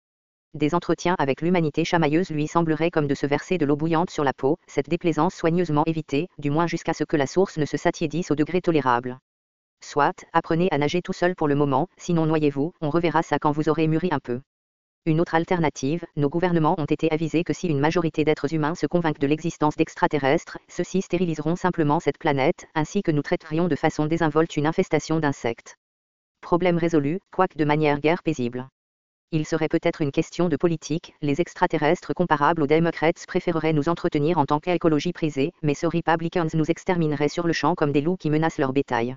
Des 0.54 0.74
entretiens 0.74 1.16
avec 1.18 1.42
l'humanité 1.42 1.84
chamailleuse 1.84 2.30
lui 2.30 2.46
sembleraient 2.46 2.90
comme 2.90 3.06
de 3.06 3.14
se 3.14 3.26
verser 3.26 3.58
de 3.58 3.66
l'eau 3.66 3.76
bouillante 3.76 4.10
sur 4.10 4.24
la 4.24 4.32
peau, 4.32 4.56
cette 4.66 4.88
déplaisance 4.88 5.34
soigneusement 5.34 5.84
évitée, 5.86 6.28
du 6.38 6.50
moins 6.50 6.66
jusqu'à 6.66 6.94
ce 6.94 7.04
que 7.04 7.16
la 7.16 7.26
source 7.26 7.58
ne 7.58 7.66
se 7.66 7.76
satiédisse 7.76 8.30
au 8.30 8.34
degré 8.34 8.60
tolérable. 8.60 9.18
Soit, 9.82 10.24
apprenez 10.32 10.68
à 10.70 10.78
nager 10.78 11.02
tout 11.02 11.12
seul 11.12 11.34
pour 11.34 11.48
le 11.48 11.54
moment, 11.54 11.88
sinon 11.98 12.26
noyez-vous, 12.26 12.72
on 12.80 12.90
reverra 12.90 13.22
ça 13.22 13.38
quand 13.38 13.52
vous 13.52 13.68
aurez 13.68 13.86
mûri 13.86 14.08
un 14.10 14.18
peu. 14.18 14.40
Une 15.04 15.20
autre 15.20 15.36
alternative, 15.36 16.04
nos 16.16 16.28
gouvernements 16.28 16.74
ont 16.78 16.84
été 16.86 17.08
avisés 17.12 17.44
que 17.44 17.52
si 17.52 17.68
une 17.68 17.78
majorité 17.78 18.24
d'êtres 18.24 18.52
humains 18.52 18.74
se 18.74 18.86
convainquent 18.86 19.20
de 19.20 19.28
l'existence 19.28 19.76
d'extraterrestres, 19.76 20.58
ceux-ci 20.68 21.00
stériliseront 21.00 21.54
simplement 21.54 22.00
cette 22.00 22.18
planète, 22.18 22.66
ainsi 22.74 23.02
que 23.02 23.12
nous 23.12 23.22
traiterions 23.22 23.68
de 23.68 23.76
façon 23.76 24.06
désinvolte 24.06 24.56
une 24.56 24.66
infestation 24.66 25.20
d'insectes. 25.20 25.76
Problème 26.40 26.78
résolu, 26.78 27.20
quoique 27.30 27.56
de 27.56 27.64
manière 27.64 28.00
guère 28.00 28.24
paisible. 28.24 28.68
Il 29.32 29.44
serait 29.44 29.68
peut-être 29.68 30.02
une 30.02 30.12
question 30.12 30.48
de 30.48 30.56
politique, 30.56 31.12
les 31.20 31.40
extraterrestres 31.40 32.14
comparables 32.14 32.62
aux 32.62 32.68
Democrats 32.68 33.10
préféreraient 33.26 33.72
nous 33.72 33.88
entretenir 33.88 34.38
en 34.38 34.46
tant 34.46 34.60
qu'écologie 34.60 35.12
prisée, 35.12 35.52
mais 35.62 35.74
ce 35.74 35.86
Republicans 35.86 36.46
nous 36.54 36.70
extermineraient 36.70 37.28
sur 37.28 37.48
le 37.48 37.52
champ 37.52 37.74
comme 37.74 37.90
des 37.90 38.00
loups 38.00 38.16
qui 38.16 38.30
menacent 38.30 38.58
leur 38.58 38.72
bétail. 38.72 39.16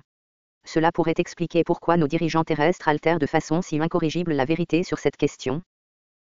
Cela 0.64 0.90
pourrait 0.90 1.14
expliquer 1.16 1.62
pourquoi 1.62 1.96
nos 1.96 2.08
dirigeants 2.08 2.42
terrestres 2.42 2.88
altèrent 2.88 3.20
de 3.20 3.26
façon 3.26 3.62
si 3.62 3.78
incorrigible 3.80 4.32
la 4.32 4.44
vérité 4.44 4.82
sur 4.82 4.98
cette 4.98 5.16
question. 5.16 5.62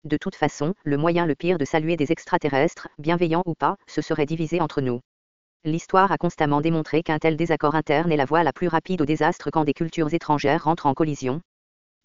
De 0.03 0.17
toute 0.17 0.35
façon, 0.35 0.75
le 0.83 0.97
moyen 0.97 1.25
le 1.25 1.35
pire 1.35 1.57
de 1.57 1.65
saluer 1.65 1.97
des 1.97 2.11
extraterrestres, 2.11 2.87
bienveillants 2.99 3.43
ou 3.47 3.55
pas, 3.55 3.75
ce 3.87 4.01
serait 4.01 4.27
diviser 4.27 4.61
entre 4.61 4.81
nous. 4.81 5.01
L'histoire 5.65 6.11
a 6.11 6.17
constamment 6.17 6.61
démontré 6.61 7.01
qu'un 7.03 7.17
tel 7.17 7.35
désaccord 7.35 7.75
interne 7.75 8.11
est 8.11 8.17
la 8.17 8.25
voie 8.25 8.43
la 8.43 8.53
plus 8.53 8.69
rapide 8.69 9.01
au 9.01 9.05
désastre 9.05 9.49
quand 9.51 9.65
des 9.65 9.73
cultures 9.73 10.13
étrangères 10.13 10.63
rentrent 10.63 10.85
en 10.85 10.93
collision. 10.93 11.41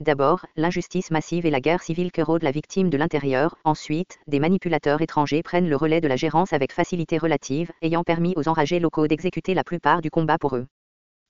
D'abord, 0.00 0.44
l'injustice 0.56 1.12
massive 1.12 1.46
et 1.46 1.50
la 1.50 1.60
guerre 1.60 1.82
civile 1.82 2.10
que 2.10 2.20
rôde 2.20 2.42
la 2.42 2.50
victime 2.50 2.90
de 2.90 2.96
l'intérieur, 2.96 3.56
ensuite, 3.62 4.18
des 4.26 4.40
manipulateurs 4.40 5.00
étrangers 5.00 5.44
prennent 5.44 5.68
le 5.68 5.76
relais 5.76 6.00
de 6.00 6.08
la 6.08 6.16
gérance 6.16 6.52
avec 6.52 6.72
facilité 6.72 7.16
relative, 7.16 7.70
ayant 7.80 8.02
permis 8.02 8.34
aux 8.36 8.48
enragés 8.48 8.80
locaux 8.80 9.06
d'exécuter 9.06 9.54
la 9.54 9.62
plupart 9.62 10.00
du 10.00 10.10
combat 10.10 10.36
pour 10.36 10.56
eux. 10.56 10.66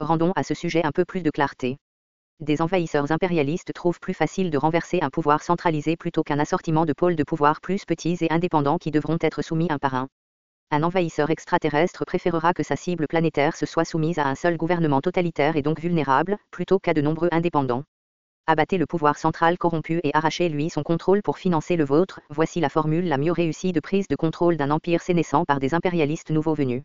Rendons 0.00 0.33
à 0.35 0.42
ce 0.42 0.54
sujet 0.54 0.85
un 0.85 0.92
peu 0.92 1.04
plus 1.04 1.23
de 1.23 1.30
clarté. 1.30 1.76
Des 2.40 2.62
envahisseurs 2.62 3.12
impérialistes 3.12 3.75
trouvent 3.75 4.00
plus 4.00 4.14
facile 4.14 4.50
de 4.50 4.56
renverser 4.56 5.00
un 5.02 5.11
pouvoir 5.11 5.42
centralisé 5.42 5.97
plutôt 5.97 6.23
qu'un 6.23 6.38
assortiment 6.38 6.87
de 6.87 6.94
pôles 6.94 7.16
de 7.16 7.23
pouvoir 7.23 7.61
plus 7.61 7.85
petits 7.85 8.16
et 8.23 8.33
indépendants 8.33 8.78
qui 8.78 8.90
devront 8.90 9.18
être 9.21 9.42
soumis 9.42 9.68
un 9.71 9.78
par 9.78 9.94
un. 9.94 10.09
Un 10.71 10.83
envahisseur 10.83 11.28
extraterrestre 11.28 12.06
préférera 12.06 12.54
que 12.54 12.62
sa 12.62 12.76
cible 12.76 13.06
planétaire 13.09 13.56
se 13.56 13.66
soit 13.66 13.85
soumise 13.85 14.18
à 14.18 14.26
un 14.26 14.35
seul 14.35 14.56
gouvernement 14.56 15.02
totalitaire 15.02 15.54
et 15.56 15.62
donc 15.62 15.80
vulnérable, 15.80 16.38
plutôt 16.50 16.78
qu'à 16.78 16.94
de 16.94 17.02
nombreux 17.02 17.28
indépendants. 17.30 17.85
Abattez 18.46 18.76
le 18.76 18.84
pouvoir 18.84 19.16
central 19.16 19.56
corrompu 19.56 20.00
et 20.04 20.10
arrachez-lui 20.12 20.68
son 20.68 20.82
contrôle 20.82 21.22
pour 21.22 21.38
financer 21.38 21.76
le 21.76 21.84
vôtre, 21.84 22.20
voici 22.28 22.60
la 22.60 22.68
formule 22.68 23.08
la 23.08 23.16
mieux 23.16 23.32
réussie 23.32 23.72
de 23.72 23.80
prise 23.80 24.06
de 24.06 24.16
contrôle 24.16 24.58
d'un 24.58 24.70
empire 24.70 25.00
sénescent 25.00 25.46
par 25.46 25.60
des 25.60 25.72
impérialistes 25.72 26.30
nouveaux 26.30 26.52
venus. 26.52 26.82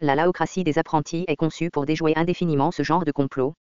La 0.00 0.16
laocratie 0.16 0.64
des 0.64 0.76
apprentis 0.76 1.24
est 1.28 1.36
conçue 1.36 1.70
pour 1.70 1.86
déjouer 1.86 2.14
indéfiniment 2.16 2.72
ce 2.72 2.82
genre 2.82 3.04
de 3.04 3.12
complot. 3.12 3.54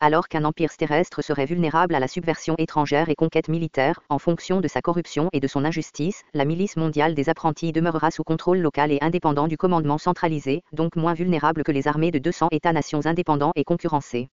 Alors 0.00 0.26
qu'un 0.26 0.44
empire 0.44 0.76
terrestre 0.76 1.22
serait 1.22 1.46
vulnérable 1.46 1.94
à 1.94 2.00
la 2.00 2.08
subversion 2.08 2.56
étrangère 2.58 3.08
et 3.10 3.14
conquête 3.14 3.48
militaire, 3.48 4.00
en 4.08 4.18
fonction 4.18 4.60
de 4.60 4.66
sa 4.66 4.82
corruption 4.82 5.28
et 5.32 5.38
de 5.38 5.46
son 5.46 5.64
injustice, 5.64 6.24
la 6.34 6.44
milice 6.44 6.76
mondiale 6.76 7.14
des 7.14 7.28
apprentis 7.28 7.70
demeurera 7.70 8.10
sous 8.10 8.24
contrôle 8.24 8.58
local 8.58 8.90
et 8.90 8.98
indépendant 9.02 9.46
du 9.46 9.56
commandement 9.56 9.98
centralisé, 9.98 10.62
donc 10.72 10.96
moins 10.96 11.14
vulnérable 11.14 11.62
que 11.62 11.70
les 11.70 11.86
armées 11.86 12.10
de 12.10 12.18
200 12.18 12.48
États-nations 12.50 13.06
indépendants 13.06 13.52
et 13.54 13.62
concurrencés. 13.62 14.30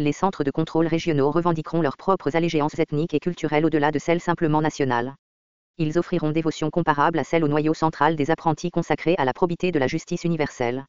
Les 0.00 0.12
centres 0.12 0.44
de 0.44 0.52
contrôle 0.52 0.86
régionaux 0.86 1.32
revendiqueront 1.32 1.82
leurs 1.82 1.96
propres 1.96 2.36
allégeances 2.36 2.78
ethniques 2.78 3.14
et 3.14 3.18
culturelles 3.18 3.66
au-delà 3.66 3.90
de 3.90 3.98
celles 3.98 4.20
simplement 4.20 4.60
nationales. 4.60 5.16
Ils 5.76 5.98
offriront 5.98 6.30
dévotion 6.30 6.70
comparable 6.70 7.18
à 7.18 7.24
celle 7.24 7.42
au 7.42 7.48
noyau 7.48 7.74
central 7.74 8.14
des 8.14 8.30
apprentis 8.30 8.70
consacrés 8.70 9.16
à 9.18 9.24
la 9.24 9.32
probité 9.32 9.72
de 9.72 9.78
la 9.80 9.88
justice 9.88 10.22
universelle. 10.22 10.86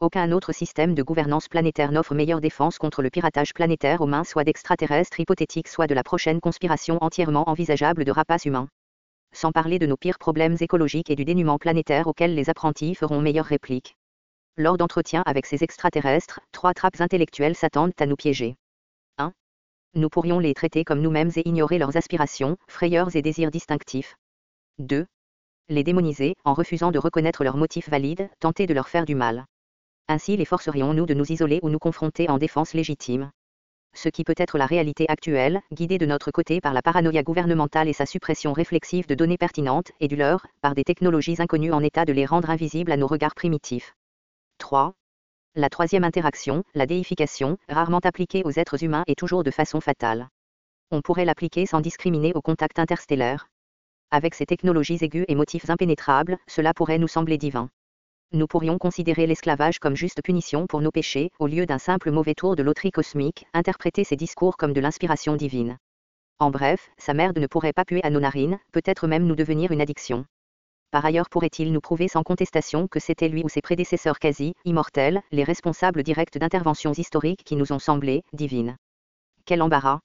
Aucun 0.00 0.32
autre 0.32 0.52
système 0.52 0.96
de 0.96 1.02
gouvernance 1.04 1.46
planétaire 1.46 1.92
n'offre 1.92 2.16
meilleure 2.16 2.40
défense 2.40 2.78
contre 2.78 3.02
le 3.02 3.10
piratage 3.10 3.54
planétaire 3.54 4.00
aux 4.00 4.06
mains 4.06 4.24
soit 4.24 4.42
d'extraterrestres 4.42 5.20
hypothétiques 5.20 5.68
soit 5.68 5.86
de 5.86 5.94
la 5.94 6.02
prochaine 6.02 6.40
conspiration 6.40 6.98
entièrement 7.02 7.48
envisageable 7.48 8.04
de 8.04 8.10
rapaces 8.10 8.46
humains. 8.46 8.66
Sans 9.32 9.52
parler 9.52 9.78
de 9.78 9.86
nos 9.86 9.96
pires 9.96 10.18
problèmes 10.18 10.56
écologiques 10.58 11.10
et 11.10 11.14
du 11.14 11.24
dénuement 11.24 11.58
planétaire 11.58 12.08
auxquels 12.08 12.34
les 12.34 12.50
apprentis 12.50 12.96
feront 12.96 13.20
meilleure 13.20 13.46
réplique. 13.46 13.94
Lors 14.56 14.76
d'entretiens 14.76 15.22
avec 15.26 15.46
ces 15.46 15.62
extraterrestres, 15.64 16.40
trois 16.52 16.74
trappes 16.74 17.00
intellectuelles 17.00 17.56
s'attendent 17.56 17.92
à 17.98 18.06
nous 18.06 18.16
piéger. 18.16 18.56
1. 19.18 19.32
Nous 19.94 20.08
pourrions 20.08 20.38
les 20.38 20.54
traiter 20.54 20.84
comme 20.84 21.00
nous-mêmes 21.00 21.30
et 21.36 21.48
ignorer 21.48 21.78
leurs 21.78 21.96
aspirations, 21.96 22.56
frayeurs 22.68 23.14
et 23.16 23.22
désirs 23.22 23.50
distinctifs. 23.50 24.16
2. 24.78 25.06
Les 25.68 25.84
démoniser, 25.84 26.34
en 26.44 26.54
refusant 26.54 26.90
de 26.90 26.98
reconnaître 26.98 27.44
leurs 27.44 27.56
motifs 27.56 27.88
valides, 27.88 28.28
tenter 28.40 28.66
de 28.66 28.74
leur 28.74 28.88
faire 28.88 29.04
du 29.04 29.14
mal. 29.14 29.46
Ainsi 30.08 30.36
les 30.36 30.44
forcerions-nous 30.44 31.06
de 31.06 31.14
nous 31.14 31.30
isoler 31.30 31.60
ou 31.62 31.70
nous 31.70 31.78
confronter 31.78 32.28
en 32.28 32.38
défense 32.38 32.74
légitime. 32.74 33.30
Ce 33.94 34.08
qui 34.08 34.24
peut 34.24 34.34
être 34.36 34.58
la 34.58 34.66
réalité 34.66 35.08
actuelle, 35.08 35.60
guidée 35.72 35.98
de 35.98 36.06
notre 36.06 36.30
côté 36.32 36.60
par 36.60 36.72
la 36.72 36.82
paranoïa 36.82 37.22
gouvernementale 37.22 37.88
et 37.88 37.92
sa 37.92 38.06
suppression 38.06 38.52
réflexive 38.52 39.06
de 39.06 39.14
données 39.14 39.38
pertinentes, 39.38 39.92
et 40.00 40.08
du 40.08 40.16
leur, 40.16 40.46
par 40.60 40.74
des 40.74 40.84
technologies 40.84 41.36
inconnues 41.38 41.72
en 41.72 41.82
état 41.82 42.04
de 42.04 42.12
les 42.12 42.26
rendre 42.26 42.50
invisibles 42.50 42.92
à 42.92 42.96
nos 42.96 43.06
regards 43.06 43.34
primitifs. 43.34 43.94
3. 44.60 44.92
La 45.56 45.70
troisième 45.70 46.04
interaction, 46.04 46.62
la 46.74 46.86
déification, 46.86 47.56
rarement 47.68 47.98
appliquée 48.04 48.42
aux 48.44 48.52
êtres 48.52 48.84
humains 48.84 49.04
et 49.08 49.16
toujours 49.16 49.42
de 49.42 49.50
façon 49.50 49.80
fatale. 49.80 50.28
On 50.92 51.00
pourrait 51.00 51.24
l'appliquer 51.24 51.66
sans 51.66 51.80
discriminer 51.80 52.32
au 52.34 52.42
contact 52.42 52.78
interstellaire. 52.78 53.48
Avec 54.10 54.34
ces 54.34 54.46
technologies 54.46 54.98
aiguës 55.00 55.24
et 55.28 55.34
motifs 55.34 55.68
impénétrables, 55.70 56.38
cela 56.46 56.74
pourrait 56.74 56.98
nous 56.98 57.08
sembler 57.08 57.38
divin 57.38 57.68
nous 58.32 58.46
pourrions 58.46 58.78
considérer 58.78 59.26
l'esclavage 59.26 59.80
comme 59.80 59.96
juste 59.96 60.22
punition 60.22 60.68
pour 60.68 60.80
nos 60.80 60.92
péchés, 60.92 61.32
au 61.40 61.48
lieu 61.48 61.66
d'un 61.66 61.78
simple 61.78 62.12
mauvais 62.12 62.34
tour 62.34 62.54
de 62.54 62.62
loterie 62.62 62.92
cosmique, 62.92 63.48
interpréter 63.52 64.04
ces 64.04 64.14
discours 64.14 64.56
comme 64.56 64.72
de 64.72 64.80
l'inspiration 64.80 65.34
divine. 65.34 65.78
En 66.38 66.50
bref, 66.50 66.90
sa 66.96 67.12
merde 67.12 67.38
ne 67.38 67.48
pourrait 67.48 67.72
pas 67.72 67.84
puer 67.84 68.04
à 68.04 68.10
nos 68.10 68.20
narines, 68.20 68.60
peut-être 68.70 69.08
même 69.08 69.26
nous 69.26 69.34
devenir 69.34 69.72
une 69.72 69.80
addiction. 69.80 70.26
Par 70.90 71.04
ailleurs 71.04 71.28
pourrait-il 71.28 71.72
nous 71.72 71.80
prouver 71.80 72.08
sans 72.08 72.24
contestation 72.24 72.88
que 72.88 72.98
c'était 72.98 73.28
lui 73.28 73.44
ou 73.44 73.48
ses 73.48 73.60
prédécesseurs 73.60 74.18
quasi, 74.18 74.54
immortels, 74.64 75.22
les 75.30 75.44
responsables 75.44 76.02
directs 76.02 76.36
d'interventions 76.36 76.92
historiques 76.92 77.44
qui 77.44 77.54
nous 77.54 77.72
ont 77.72 77.78
semblé, 77.78 78.22
divines? 78.32 78.76
Quel 79.44 79.62
embarras 79.62 80.00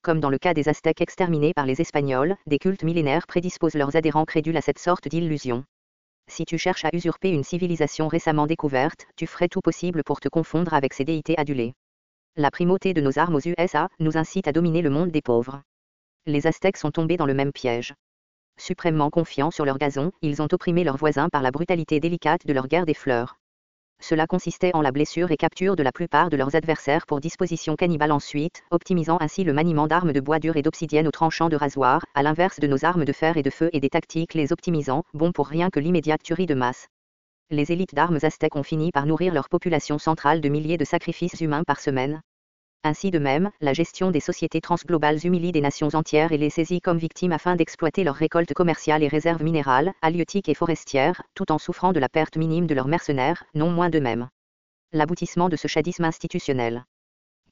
Comme 0.00 0.20
dans 0.20 0.30
le 0.30 0.38
cas 0.38 0.54
des 0.54 0.68
Aztèques 0.68 1.00
exterminés 1.00 1.54
par 1.54 1.66
les 1.66 1.80
Espagnols, 1.80 2.36
des 2.46 2.58
cultes 2.58 2.84
millénaires 2.84 3.26
prédisposent 3.26 3.74
leurs 3.74 3.96
adhérents 3.96 4.24
crédules 4.24 4.56
à 4.56 4.60
cette 4.60 4.78
sorte 4.78 5.08
d'illusion. 5.08 5.64
Si 6.28 6.44
tu 6.44 6.56
cherches 6.56 6.84
à 6.84 6.90
usurper 6.92 7.30
une 7.30 7.42
civilisation 7.42 8.06
récemment 8.06 8.46
découverte, 8.46 9.06
tu 9.16 9.26
ferais 9.26 9.48
tout 9.48 9.60
possible 9.60 10.04
pour 10.04 10.20
te 10.20 10.28
confondre 10.28 10.72
avec 10.72 10.94
ces 10.94 11.04
déités 11.04 11.36
adulées. 11.36 11.74
La 12.36 12.52
primauté 12.52 12.94
de 12.94 13.00
nos 13.00 13.18
armes 13.18 13.34
aux 13.34 13.40
USA 13.40 13.88
nous 13.98 14.16
incite 14.16 14.46
à 14.46 14.52
dominer 14.52 14.82
le 14.82 14.90
monde 14.90 15.10
des 15.10 15.20
pauvres. 15.20 15.62
Les 16.26 16.46
Aztèques 16.46 16.76
sont 16.76 16.92
tombés 16.92 17.16
dans 17.16 17.26
le 17.26 17.34
même 17.34 17.52
piège. 17.52 17.92
Suprêmement 18.58 19.10
confiants 19.10 19.50
sur 19.50 19.64
leur 19.64 19.78
gazon, 19.78 20.12
ils 20.22 20.40
ont 20.42 20.48
opprimé 20.52 20.84
leurs 20.84 20.96
voisins 20.96 21.28
par 21.28 21.42
la 21.42 21.50
brutalité 21.50 22.00
délicate 22.00 22.46
de 22.46 22.52
leur 22.52 22.68
guerre 22.68 22.86
des 22.86 22.94
fleurs. 22.94 23.36
Cela 24.02 24.26
consistait 24.26 24.74
en 24.74 24.82
la 24.82 24.90
blessure 24.90 25.30
et 25.30 25.36
capture 25.36 25.76
de 25.76 25.82
la 25.84 25.92
plupart 25.92 26.28
de 26.28 26.36
leurs 26.36 26.56
adversaires 26.56 27.06
pour 27.06 27.20
disposition 27.20 27.76
cannibale 27.76 28.10
ensuite, 28.10 28.62
optimisant 28.72 29.16
ainsi 29.20 29.44
le 29.44 29.52
maniement 29.52 29.86
d'armes 29.86 30.12
de 30.12 30.20
bois 30.20 30.40
dur 30.40 30.56
et 30.56 30.62
d'obsidienne 30.62 31.06
au 31.06 31.12
tranchant 31.12 31.48
de 31.48 31.56
rasoir, 31.56 32.04
à 32.14 32.24
l'inverse 32.24 32.58
de 32.58 32.66
nos 32.66 32.84
armes 32.84 33.04
de 33.04 33.12
fer 33.12 33.36
et 33.36 33.44
de 33.44 33.50
feu 33.50 33.70
et 33.72 33.78
des 33.78 33.90
tactiques 33.90 34.34
les 34.34 34.52
optimisant, 34.52 35.04
bon 35.14 35.30
pour 35.30 35.46
rien 35.46 35.70
que 35.70 35.78
l'immédiate 35.78 36.22
tuerie 36.22 36.46
de 36.46 36.54
masse. 36.54 36.88
Les 37.50 37.70
élites 37.70 37.94
d'armes 37.94 38.18
aztèques 38.22 38.56
ont 38.56 38.64
fini 38.64 38.90
par 38.90 39.06
nourrir 39.06 39.32
leur 39.32 39.48
population 39.48 39.98
centrale 39.98 40.40
de 40.40 40.48
milliers 40.48 40.78
de 40.78 40.84
sacrifices 40.84 41.40
humains 41.40 41.62
par 41.64 41.78
semaine. 41.78 42.22
Ainsi 42.84 43.12
de 43.12 43.20
même, 43.20 43.52
la 43.60 43.72
gestion 43.72 44.10
des 44.10 44.18
sociétés 44.18 44.60
transglobales 44.60 45.24
humilie 45.24 45.52
des 45.52 45.60
nations 45.60 45.90
entières 45.94 46.32
et 46.32 46.36
les 46.36 46.50
saisit 46.50 46.80
comme 46.80 46.98
victimes 46.98 47.30
afin 47.30 47.54
d'exploiter 47.54 48.02
leurs 48.02 48.16
récoltes 48.16 48.54
commerciales 48.54 49.04
et 49.04 49.08
réserves 49.08 49.44
minérales, 49.44 49.92
halieutiques 50.02 50.48
et 50.48 50.54
forestières, 50.54 51.22
tout 51.36 51.52
en 51.52 51.58
souffrant 51.58 51.92
de 51.92 52.00
la 52.00 52.08
perte 52.08 52.36
minime 52.36 52.66
de 52.66 52.74
leurs 52.74 52.88
mercenaires, 52.88 53.44
non 53.54 53.70
moins 53.70 53.88
d'eux-mêmes. 53.88 54.28
L'aboutissement 54.92 55.48
de 55.48 55.54
ce 55.54 55.68
chadisme 55.68 56.04
institutionnel. 56.04 56.84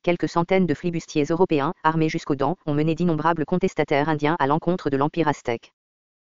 Quelques 0.03 0.29
centaines 0.29 0.67
de 0.67 0.75
flibustiers 0.75 1.27
européens, 1.31 1.75
armés 1.85 2.09
jusqu'aux 2.09 2.35
dents, 2.35 2.57
ont 2.67 2.75
mené 2.75 2.97
d'innombrables 2.97 3.45
contestataires 3.45 4.09
indiens 4.09 4.37
à 4.41 4.49
l'encontre 4.49 4.91
de 4.91 4.97
l'Empire 4.97 5.29
aztèque. 5.29 5.73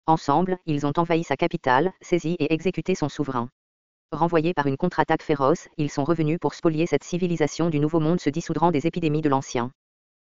Ensemble, 0.07 0.59
ils 0.65 0.85
ont 0.85 0.93
envahi 0.95 1.25
sa 1.25 1.35
capitale, 1.35 1.91
saisi 1.99 2.37
et 2.39 2.53
exécuté 2.53 2.95
son 2.95 3.09
souverain. 3.09 3.49
Renvoyés 4.13 4.53
par 4.53 4.67
une 4.67 4.77
contre-attaque 4.77 5.23
féroce, 5.23 5.67
ils 5.77 5.89
sont 5.89 6.03
revenus 6.03 6.37
pour 6.39 6.53
spolier 6.53 6.85
cette 6.85 7.03
civilisation 7.03 7.71
du 7.71 7.79
Nouveau 7.79 7.99
Monde 7.99 8.21
se 8.21 8.29
dissoudrant 8.29 8.69
des 8.69 8.85
épidémies 8.85 9.23
de 9.23 9.29
l'Ancien. 9.29 9.71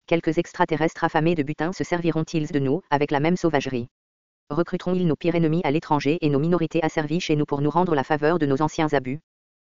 Quelques 0.07 0.37
extraterrestres 0.37 1.03
affamés 1.03 1.35
de 1.35 1.43
butin 1.43 1.73
se 1.73 1.83
serviront-ils 1.83 2.47
de 2.47 2.59
nous, 2.59 2.81
avec 2.89 3.11
la 3.11 3.19
même 3.19 3.35
sauvagerie? 3.35 3.89
Recruteront-ils 4.49 5.05
nos 5.05 5.17
pires 5.17 5.35
ennemis 5.35 5.59
à 5.65 5.71
l'étranger 5.71 6.17
et 6.21 6.29
nos 6.29 6.39
minorités 6.39 6.81
asservies 6.81 7.19
chez 7.19 7.35
nous 7.35 7.43
pour 7.43 7.59
nous 7.59 7.69
rendre 7.69 7.93
la 7.93 8.05
faveur 8.05 8.39
de 8.39 8.45
nos 8.45 8.61
anciens 8.61 8.87
abus? 8.93 9.19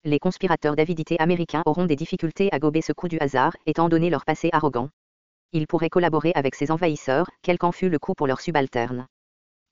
Les 0.04 0.18
conspirateurs 0.18 0.76
d'avidité 0.76 1.18
américains 1.18 1.62
auront 1.64 1.86
des 1.86 1.96
difficultés 1.96 2.50
à 2.52 2.58
gober 2.58 2.82
ce 2.82 2.92
coup 2.92 3.08
du 3.08 3.16
hasard, 3.20 3.56
étant 3.64 3.88
donné 3.88 4.10
leur 4.10 4.26
passé 4.26 4.50
arrogant. 4.52 4.90
Ils 5.52 5.66
pourraient 5.66 5.88
collaborer 5.88 6.32
avec 6.34 6.56
ces 6.56 6.70
envahisseurs, 6.70 7.30
quel 7.40 7.56
qu'en 7.56 7.72
fût 7.72 7.88
le 7.88 7.98
coup 7.98 8.12
pour 8.12 8.26
leurs 8.26 8.42
subalternes. 8.42 9.06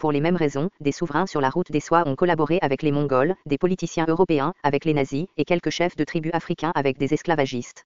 Pour 0.02 0.10
les 0.10 0.20
mêmes 0.20 0.34
raisons, 0.34 0.68
des 0.80 0.90
souverains 0.90 1.28
sur 1.28 1.40
la 1.40 1.48
route 1.48 1.70
des 1.70 1.78
soies 1.78 2.02
ont 2.08 2.16
collaboré 2.16 2.58
avec 2.60 2.82
les 2.82 2.90
Mongols, 2.90 3.36
des 3.46 3.56
politiciens 3.56 4.04
européens 4.08 4.52
avec 4.64 4.84
les 4.84 4.94
nazis, 4.94 5.28
et 5.36 5.44
quelques 5.44 5.70
chefs 5.70 5.94
de 5.94 6.02
tribus 6.02 6.34
africains 6.34 6.72
avec 6.74 6.98
des 6.98 7.14
esclavagistes. 7.14 7.84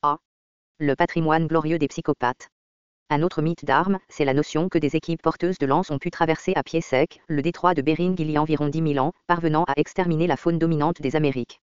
A. 0.00 0.16
Le 0.78 0.96
patrimoine 0.96 1.46
glorieux 1.46 1.78
des 1.78 1.88
psychopathes. 1.88 2.48
Un 3.10 3.22
autre 3.22 3.42
mythe 3.42 3.66
d'armes, 3.66 3.98
c'est 4.08 4.24
la 4.24 4.32
notion 4.32 4.70
que 4.70 4.78
des 4.78 4.96
équipes 4.96 5.20
porteuses 5.20 5.58
de 5.58 5.66
lances 5.66 5.90
ont 5.90 5.98
pu 5.98 6.10
traverser 6.10 6.54
à 6.56 6.62
pied 6.62 6.80
sec 6.80 7.20
le 7.28 7.42
détroit 7.42 7.74
de 7.74 7.82
Bering 7.82 8.16
il 8.18 8.30
y 8.30 8.38
a 8.38 8.40
environ 8.40 8.68
10 8.68 8.94
000 8.94 9.06
ans, 9.06 9.12
parvenant 9.26 9.64
à 9.64 9.74
exterminer 9.76 10.26
la 10.26 10.38
faune 10.38 10.58
dominante 10.58 11.02
des 11.02 11.14
Amériques. 11.14 11.60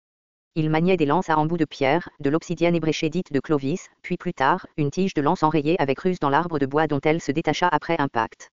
Ils 0.57 0.71
maniaient 0.71 0.97
des 0.97 1.07
lances 1.07 1.31
à 1.31 1.39
embout 1.39 1.57
de 1.57 1.67
pierre, 1.67 2.09
de 2.19 2.31
l'obsidienne 2.31 2.75
ébréchée 2.75 3.11
dite 3.11 3.33
de 3.33 3.39
Clovis, 3.39 3.91
puis 4.03 4.17
plus 4.17 4.35
tard, 4.35 4.67
une 4.77 4.91
tige 4.91 5.15
de 5.15 5.23
lance 5.23 5.45
enrayée 5.45 5.81
avec 5.81 6.01
ruse 6.01 6.19
dans 6.19 6.31
l'arbre 6.31 6.59
de 6.59 6.67
bois 6.67 6.89
dont 6.89 7.01
elle 7.05 7.21
se 7.21 7.31
détacha 7.31 7.69
après 7.69 7.95
impact. 8.01 8.51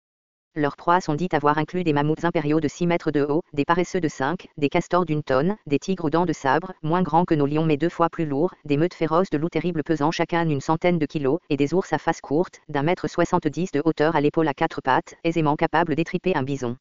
Leurs 0.58 0.76
proies 0.76 1.02
sont 1.02 1.14
dites 1.14 1.36
avoir 1.36 1.60
inclus 1.60 1.84
des 1.84 1.94
mammouths 1.94 2.26
impériaux 2.26 2.60
de 2.60 2.68
6 2.68 2.88
mètres 2.88 3.12
de 3.12 3.22
haut, 3.22 3.44
des 3.54 3.64
paresseux 3.64 4.02
de 4.02 4.08
5, 4.08 4.48
des 4.58 4.70
castors 4.70 5.06
d'une 5.06 5.22
tonne, 5.22 5.56
des 5.68 5.78
tigres 5.78 6.06
aux 6.06 6.10
dents 6.10 6.26
de 6.26 6.34
sabre, 6.34 6.74
moins 6.82 7.04
grands 7.04 7.26
que 7.26 7.36
nos 7.36 7.46
lions 7.46 7.64
mais 7.64 7.78
deux 7.78 7.90
fois 7.90 8.10
plus 8.10 8.26
lourds, 8.26 8.56
des 8.66 8.76
meutes 8.76 8.96
féroces 8.96 9.30
de 9.30 9.38
loups 9.38 9.52
terribles 9.52 9.84
pesant 9.84 10.10
chacun 10.10 10.50
une 10.50 10.60
centaine 10.60 10.98
de 10.98 11.06
kilos, 11.06 11.38
et 11.52 11.58
des 11.58 11.76
ours 11.76 11.94
à 11.94 12.00
face 12.00 12.22
courte, 12.22 12.62
d'un 12.70 12.82
mètre 12.82 13.08
70 13.08 13.72
de 13.72 13.84
hauteur 13.86 14.16
à 14.16 14.22
l'épaule 14.22 14.48
à 14.48 14.56
quatre 14.56 14.82
pattes, 14.82 15.14
aisément 15.24 15.56
capables 15.56 15.94
d'étriper 15.94 16.36
un 16.36 16.42
bison. 16.42 16.76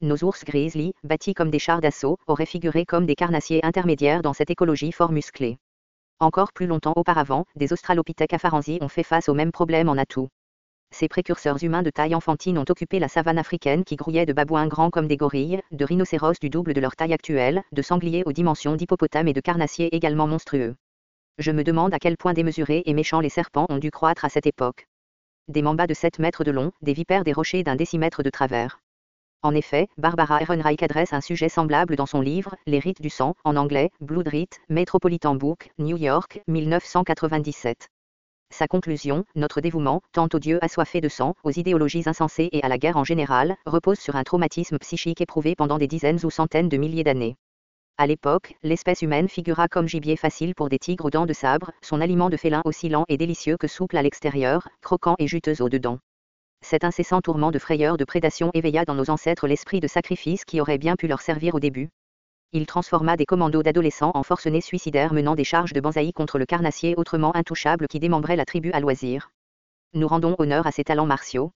Nos 0.00 0.22
ours 0.22 0.44
grizzly, 0.44 0.92
bâtis 1.02 1.34
comme 1.34 1.50
des 1.50 1.58
chars 1.58 1.80
d'assaut, 1.80 2.18
auraient 2.28 2.46
figuré 2.46 2.86
comme 2.86 3.04
des 3.04 3.16
carnassiers 3.16 3.64
intermédiaires 3.64 4.22
dans 4.22 4.32
cette 4.32 4.50
écologie 4.50 4.92
fort 4.92 5.10
musclée. 5.10 5.58
Encore 6.20 6.52
plus 6.52 6.68
longtemps 6.68 6.94
auparavant, 6.94 7.46
des 7.56 7.72
australopithèques 7.72 8.34
afarensis 8.34 8.78
ont 8.80 8.86
fait 8.86 9.02
face 9.02 9.28
au 9.28 9.34
même 9.34 9.50
problème 9.50 9.88
en 9.88 9.96
atout. 9.96 10.28
Ces 10.90 11.08
précurseurs 11.08 11.62
humains 11.62 11.82
de 11.82 11.90
taille 11.90 12.14
enfantine 12.14 12.58
ont 12.58 12.64
occupé 12.68 12.98
la 12.98 13.08
savane 13.08 13.38
africaine 13.38 13.84
qui 13.84 13.96
grouillait 13.96 14.26
de 14.26 14.32
babouins 14.32 14.66
grands 14.66 14.90
comme 14.90 15.06
des 15.06 15.16
gorilles, 15.16 15.60
de 15.70 15.84
rhinocéros 15.84 16.40
du 16.40 16.50
double 16.50 16.74
de 16.74 16.80
leur 16.80 16.96
taille 16.96 17.12
actuelle, 17.12 17.62
de 17.72 17.82
sangliers 17.82 18.24
aux 18.26 18.32
dimensions 18.32 18.74
d'hippopotames 18.74 19.28
et 19.28 19.32
de 19.32 19.40
carnassiers 19.40 19.94
également 19.94 20.26
monstrueux. 20.26 20.74
Je 21.38 21.52
me 21.52 21.62
demande 21.62 21.94
à 21.94 21.98
quel 21.98 22.16
point 22.16 22.32
démesurés 22.32 22.82
et 22.86 22.94
méchants 22.94 23.20
les 23.20 23.28
serpents 23.28 23.66
ont 23.68 23.78
dû 23.78 23.90
croître 23.90 24.24
à 24.24 24.28
cette 24.28 24.46
époque. 24.46 24.88
Des 25.46 25.62
mambas 25.62 25.86
de 25.86 25.94
7 25.94 26.18
mètres 26.18 26.42
de 26.42 26.50
long, 26.50 26.72
des 26.82 26.94
vipères 26.94 27.24
des 27.24 27.32
rochers 27.32 27.62
d'un 27.62 27.76
décimètre 27.76 28.22
de 28.22 28.30
travers. 28.30 28.80
En 29.42 29.54
effet, 29.54 29.88
Barbara 29.98 30.42
Ehrenreich 30.42 30.82
adresse 30.82 31.12
un 31.12 31.20
sujet 31.20 31.48
semblable 31.48 31.94
dans 31.94 32.06
son 32.06 32.20
livre, 32.20 32.56
Les 32.66 32.80
rites 32.80 33.00
du 33.00 33.08
sang, 33.08 33.36
en 33.44 33.54
anglais, 33.54 33.90
Blood 34.00 34.26
Rite, 34.26 34.58
Metropolitan 34.68 35.36
Book, 35.36 35.70
New 35.78 35.96
York, 35.96 36.42
1997. 36.48 37.88
Sa 38.50 38.66
conclusion, 38.66 39.24
notre 39.34 39.60
dévouement, 39.60 40.00
tant 40.12 40.28
aux 40.32 40.38
dieux 40.38 40.58
assoiffés 40.64 41.00
de 41.00 41.08
sang, 41.08 41.34
aux 41.44 41.50
idéologies 41.50 42.04
insensées 42.06 42.48
et 42.52 42.62
à 42.62 42.68
la 42.68 42.78
guerre 42.78 42.96
en 42.96 43.04
général, 43.04 43.56
repose 43.66 43.98
sur 43.98 44.16
un 44.16 44.24
traumatisme 44.24 44.78
psychique 44.78 45.20
éprouvé 45.20 45.54
pendant 45.54 45.78
des 45.78 45.86
dizaines 45.86 46.24
ou 46.24 46.30
centaines 46.30 46.68
de 46.68 46.76
milliers 46.76 47.04
d'années. 47.04 47.36
À 47.98 48.06
l'époque, 48.06 48.54
l'espèce 48.62 49.02
humaine 49.02 49.28
figura 49.28 49.68
comme 49.68 49.88
gibier 49.88 50.16
facile 50.16 50.54
pour 50.54 50.68
des 50.68 50.78
tigres 50.78 51.04
aux 51.04 51.10
dents 51.10 51.26
de 51.26 51.32
sabre, 51.32 51.72
son 51.82 52.00
aliment 52.00 52.30
de 52.30 52.36
félin 52.36 52.62
aussi 52.64 52.88
lent 52.88 53.04
et 53.08 53.16
délicieux 53.16 53.56
que 53.56 53.66
souple 53.66 53.96
à 53.96 54.02
l'extérieur, 54.02 54.68
croquant 54.82 55.16
et 55.18 55.26
juteux 55.26 55.60
au 55.60 55.68
dedans. 55.68 55.98
Cet 56.60 56.84
incessant 56.84 57.20
tourment 57.20 57.50
de 57.50 57.58
frayeur 57.58 57.96
de 57.96 58.04
prédation 58.04 58.50
éveilla 58.54 58.84
dans 58.84 58.94
nos 58.94 59.10
ancêtres 59.10 59.46
l'esprit 59.46 59.80
de 59.80 59.88
sacrifice 59.88 60.44
qui 60.44 60.60
aurait 60.60 60.78
bien 60.78 60.96
pu 60.96 61.06
leur 61.06 61.22
servir 61.22 61.54
au 61.54 61.60
début. 61.60 61.90
Il 62.52 62.66
transforma 62.66 63.16
des 63.16 63.26
commandos 63.26 63.62
d'adolescents 63.62 64.12
en 64.14 64.22
forcenés 64.22 64.60
suicidaires 64.60 65.12
menant 65.12 65.34
des 65.34 65.44
charges 65.44 65.72
de 65.72 65.80
banzaï 65.80 66.12
contre 66.12 66.38
le 66.38 66.46
carnassier 66.46 66.94
autrement 66.96 67.36
intouchable 67.36 67.88
qui 67.88 68.00
démembrait 68.00 68.36
la 68.36 68.44
tribu 68.44 68.72
à 68.72 68.80
loisir. 68.80 69.30
Nous 69.94 70.08
rendons 70.08 70.34
honneur 70.38 70.66
à 70.66 70.72
ces 70.72 70.84
talents 70.84 71.06
martiaux, 71.06 71.52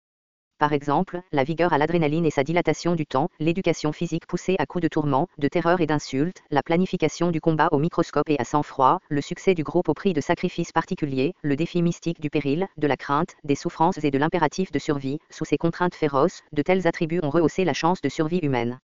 par 0.60 0.74
exemple, 0.74 1.22
la 1.32 1.46
vigueur 1.46 1.72
à 1.72 1.78
l'adrénaline 1.78 2.26
et 2.26 2.32
sa 2.32 2.44
dilatation 2.44 2.94
du 2.94 3.06
temps, 3.06 3.30
l'éducation 3.40 3.94
physique 3.94 4.28
poussée 4.28 4.58
à 4.60 4.66
coups 4.66 4.82
de 4.84 4.90
tourments, 4.90 5.30
de 5.38 5.48
terreur 5.48 5.80
et 5.80 5.86
d'insultes, 5.86 6.42
la 6.52 6.62
planification 6.62 7.32
du 7.32 7.40
combat 7.40 7.70
au 7.72 7.80
microscope 7.80 8.30
et 8.30 8.38
à 8.40 8.44
sang-froid, 8.44 9.00
le 9.08 9.22
succès 9.22 9.54
du 9.54 9.64
groupe 9.64 9.88
au 9.88 9.94
prix 9.94 10.12
de 10.12 10.20
sacrifices 10.20 10.74
particuliers, 10.74 11.34
le 11.44 11.56
défi 11.56 11.82
mystique 11.82 12.20
du 12.20 12.30
péril, 12.30 12.68
de 12.76 12.88
la 12.88 12.98
crainte, 12.98 13.38
des 13.46 13.56
souffrances 13.56 14.04
et 14.04 14.12
de 14.12 14.18
l'impératif 14.18 14.74
de 14.74 14.80
survie, 14.80 15.20
sous 15.30 15.46
ces 15.46 15.58
contraintes 15.58 15.96
féroces, 15.96 16.42
de 16.52 16.62
tels 16.62 16.88
attributs 16.88 17.22
ont 17.24 17.30
rehaussé 17.30 17.64
la 17.64 17.74
chance 17.74 18.02
de 18.02 18.10
survie 18.10 18.40
humaine. 18.40 18.80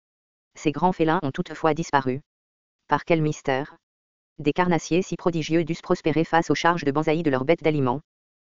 Ces 0.55 0.71
grands 0.71 0.93
félins 0.93 1.19
ont 1.23 1.31
toutefois 1.31 1.73
disparu. 1.73 2.21
Par 2.87 3.05
quel 3.05 3.21
mystère? 3.21 3.75
Des 4.39 4.53
carnassiers 4.53 5.01
si 5.01 5.15
prodigieux 5.15 5.63
dussent 5.63 5.81
prospérer 5.81 6.23
face 6.23 6.49
aux 6.49 6.55
charges 6.55 6.83
de 6.83 6.91
banzaï 6.91 7.23
de 7.23 7.29
leurs 7.29 7.45
bêtes 7.45 7.63
d'aliments. 7.63 8.01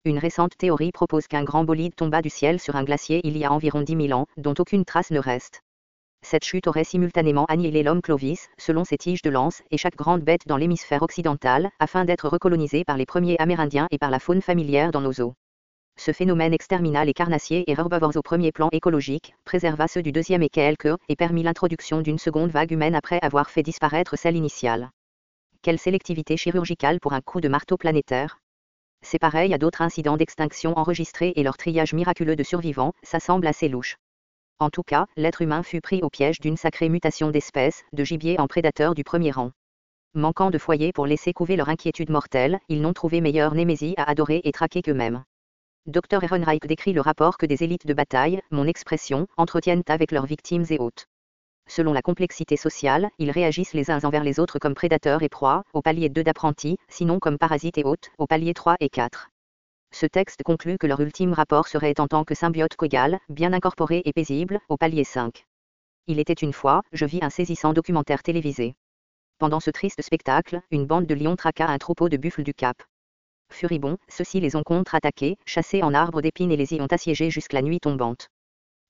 Une 0.04 0.18
récente 0.18 0.56
théorie 0.58 0.92
propose 0.92 1.26
qu'un 1.26 1.44
grand 1.44 1.64
bolide 1.64 1.94
tomba 1.94 2.20
du 2.20 2.30
ciel 2.30 2.60
sur 2.60 2.76
un 2.76 2.84
glacier 2.84 3.20
il 3.24 3.38
y 3.38 3.44
a 3.44 3.52
environ 3.52 3.80
10 3.80 4.08
000 4.08 4.20
ans, 4.20 4.26
dont 4.36 4.54
aucune 4.58 4.84
trace 4.84 5.10
ne 5.10 5.18
reste. 5.18 5.62
Cette 6.22 6.44
chute 6.44 6.66
aurait 6.66 6.84
simultanément 6.84 7.44
annihilé 7.46 7.82
l'homme 7.82 8.02
Clovis, 8.02 8.48
selon 8.58 8.84
ses 8.84 8.98
tiges 8.98 9.22
de 9.22 9.30
lance, 9.30 9.62
et 9.70 9.76
chaque 9.76 9.96
grande 9.96 10.22
bête 10.22 10.46
dans 10.46 10.56
l'hémisphère 10.56 11.02
occidental, 11.02 11.70
afin 11.78 12.04
d'être 12.04 12.28
recolonisée 12.28 12.84
par 12.84 12.96
les 12.96 13.06
premiers 13.06 13.38
Amérindiens 13.38 13.88
et 13.90 13.98
par 13.98 14.10
la 14.10 14.18
faune 14.18 14.42
familière 14.42 14.90
dans 14.90 15.00
nos 15.00 15.20
eaux. 15.20 15.34
Ce 15.96 16.12
phénomène 16.12 16.52
extermina 16.52 17.04
les 17.04 17.14
carnassiers 17.14 17.60
et 17.68 17.72
herbivores 17.72 18.16
au 18.16 18.22
premier 18.22 18.52
plan 18.52 18.68
écologique, 18.72 19.34
préserva 19.44 19.88
ceux 19.88 20.02
du 20.02 20.12
deuxième 20.12 20.42
et 20.42 20.48
quelques, 20.48 20.96
et 21.08 21.16
permit 21.16 21.42
l'introduction 21.42 22.00
d'une 22.00 22.18
seconde 22.18 22.50
vague 22.50 22.72
humaine 22.72 22.94
après 22.94 23.18
avoir 23.22 23.50
fait 23.50 23.62
disparaître 23.62 24.16
celle 24.16 24.36
initiale. 24.36 24.90
Quelle 25.62 25.78
sélectivité 25.78 26.36
chirurgicale 26.36 27.00
pour 27.00 27.12
un 27.12 27.20
coup 27.20 27.40
de 27.40 27.48
marteau 27.48 27.76
planétaire 27.76 28.38
c'est 29.04 29.18
pareil 29.18 29.52
à 29.52 29.58
d'autres 29.58 29.82
incidents 29.82 30.16
d'extinction 30.16 30.76
enregistrés 30.78 31.34
et 31.36 31.42
leur 31.42 31.58
triage 31.58 31.92
miraculeux 31.92 32.36
de 32.36 32.42
survivants, 32.42 32.94
ça 33.02 33.20
semble 33.20 33.46
assez 33.46 33.68
louche. 33.68 33.96
En 34.58 34.70
tout 34.70 34.82
cas, 34.82 35.06
l'être 35.16 35.42
humain 35.42 35.62
fut 35.62 35.82
pris 35.82 36.00
au 36.02 36.08
piège 36.08 36.40
d'une 36.40 36.56
sacrée 36.56 36.88
mutation 36.88 37.30
d'espèces, 37.30 37.84
de 37.92 38.02
gibier 38.02 38.40
en 38.40 38.46
prédateur 38.46 38.94
du 38.94 39.04
premier 39.04 39.30
rang. 39.30 39.50
Manquant 40.14 40.50
de 40.50 40.58
foyers 40.58 40.92
pour 40.92 41.06
laisser 41.06 41.32
couver 41.32 41.56
leur 41.56 41.68
inquiétude 41.68 42.08
mortelle, 42.08 42.60
ils 42.68 42.80
n'ont 42.80 42.94
trouvé 42.94 43.20
meilleure 43.20 43.54
némésie 43.54 43.94
à 43.98 44.08
adorer 44.08 44.40
et 44.44 44.52
traquer 44.52 44.80
qu'eux-mêmes. 44.80 45.22
Dr. 45.86 46.24
Ehrenreich 46.24 46.66
décrit 46.66 46.94
le 46.94 47.02
rapport 47.02 47.36
que 47.36 47.44
des 47.44 47.62
élites 47.62 47.86
de 47.86 47.92
bataille, 47.92 48.40
mon 48.50 48.66
expression, 48.66 49.26
entretiennent 49.36 49.82
avec 49.86 50.12
leurs 50.12 50.24
victimes 50.24 50.64
et 50.70 50.78
hôtes. 50.78 51.06
Selon 51.68 51.92
la 51.92 52.00
complexité 52.00 52.56
sociale, 52.56 53.10
ils 53.18 53.30
réagissent 53.30 53.74
les 53.74 53.90
uns 53.90 54.02
envers 54.02 54.24
les 54.24 54.40
autres 54.40 54.58
comme 54.58 54.72
prédateurs 54.72 55.22
et 55.22 55.28
proies, 55.28 55.62
au 55.74 55.82
palier 55.82 56.08
2 56.08 56.24
d'apprentis, 56.24 56.78
sinon 56.88 57.18
comme 57.18 57.36
parasites 57.36 57.76
et 57.76 57.84
hôtes, 57.84 58.10
au 58.16 58.26
palier 58.26 58.54
3 58.54 58.76
et 58.80 58.88
4. 58.88 59.28
Ce 59.92 60.06
texte 60.06 60.42
conclut 60.42 60.78
que 60.78 60.86
leur 60.86 61.00
ultime 61.00 61.34
rapport 61.34 61.68
serait 61.68 62.00
en 62.00 62.08
tant 62.08 62.24
que 62.24 62.34
symbiote 62.34 62.76
coégal, 62.76 63.18
bien 63.28 63.52
incorporé 63.52 64.00
et 64.06 64.14
paisible, 64.14 64.60
au 64.70 64.78
palier 64.78 65.04
5. 65.04 65.44
Il 66.06 66.18
était 66.18 66.32
une 66.32 66.54
fois, 66.54 66.80
je 66.92 67.04
vis 67.04 67.22
un 67.22 67.30
saisissant 67.30 67.74
documentaire 67.74 68.22
télévisé. 68.22 68.74
Pendant 69.38 69.60
ce 69.60 69.70
triste 69.70 70.00
spectacle, 70.00 70.62
une 70.70 70.86
bande 70.86 71.04
de 71.04 71.14
lions 71.14 71.36
traqua 71.36 71.66
un 71.66 71.76
troupeau 71.76 72.08
de 72.08 72.16
buffles 72.16 72.42
du 72.42 72.54
Cap. 72.54 72.82
Furibonds, 73.50 73.98
ceux-ci 74.08 74.40
les 74.40 74.56
ont 74.56 74.62
contre-attaqués, 74.62 75.36
chassés 75.46 75.82
en 75.82 75.94
arbres 75.94 76.22
d'épines 76.22 76.52
et 76.52 76.56
les 76.56 76.74
y 76.74 76.80
ont 76.80 76.86
assiégés 76.86 77.30
jusqu'à 77.30 77.58
la 77.58 77.62
nuit 77.62 77.80
tombante. 77.80 78.28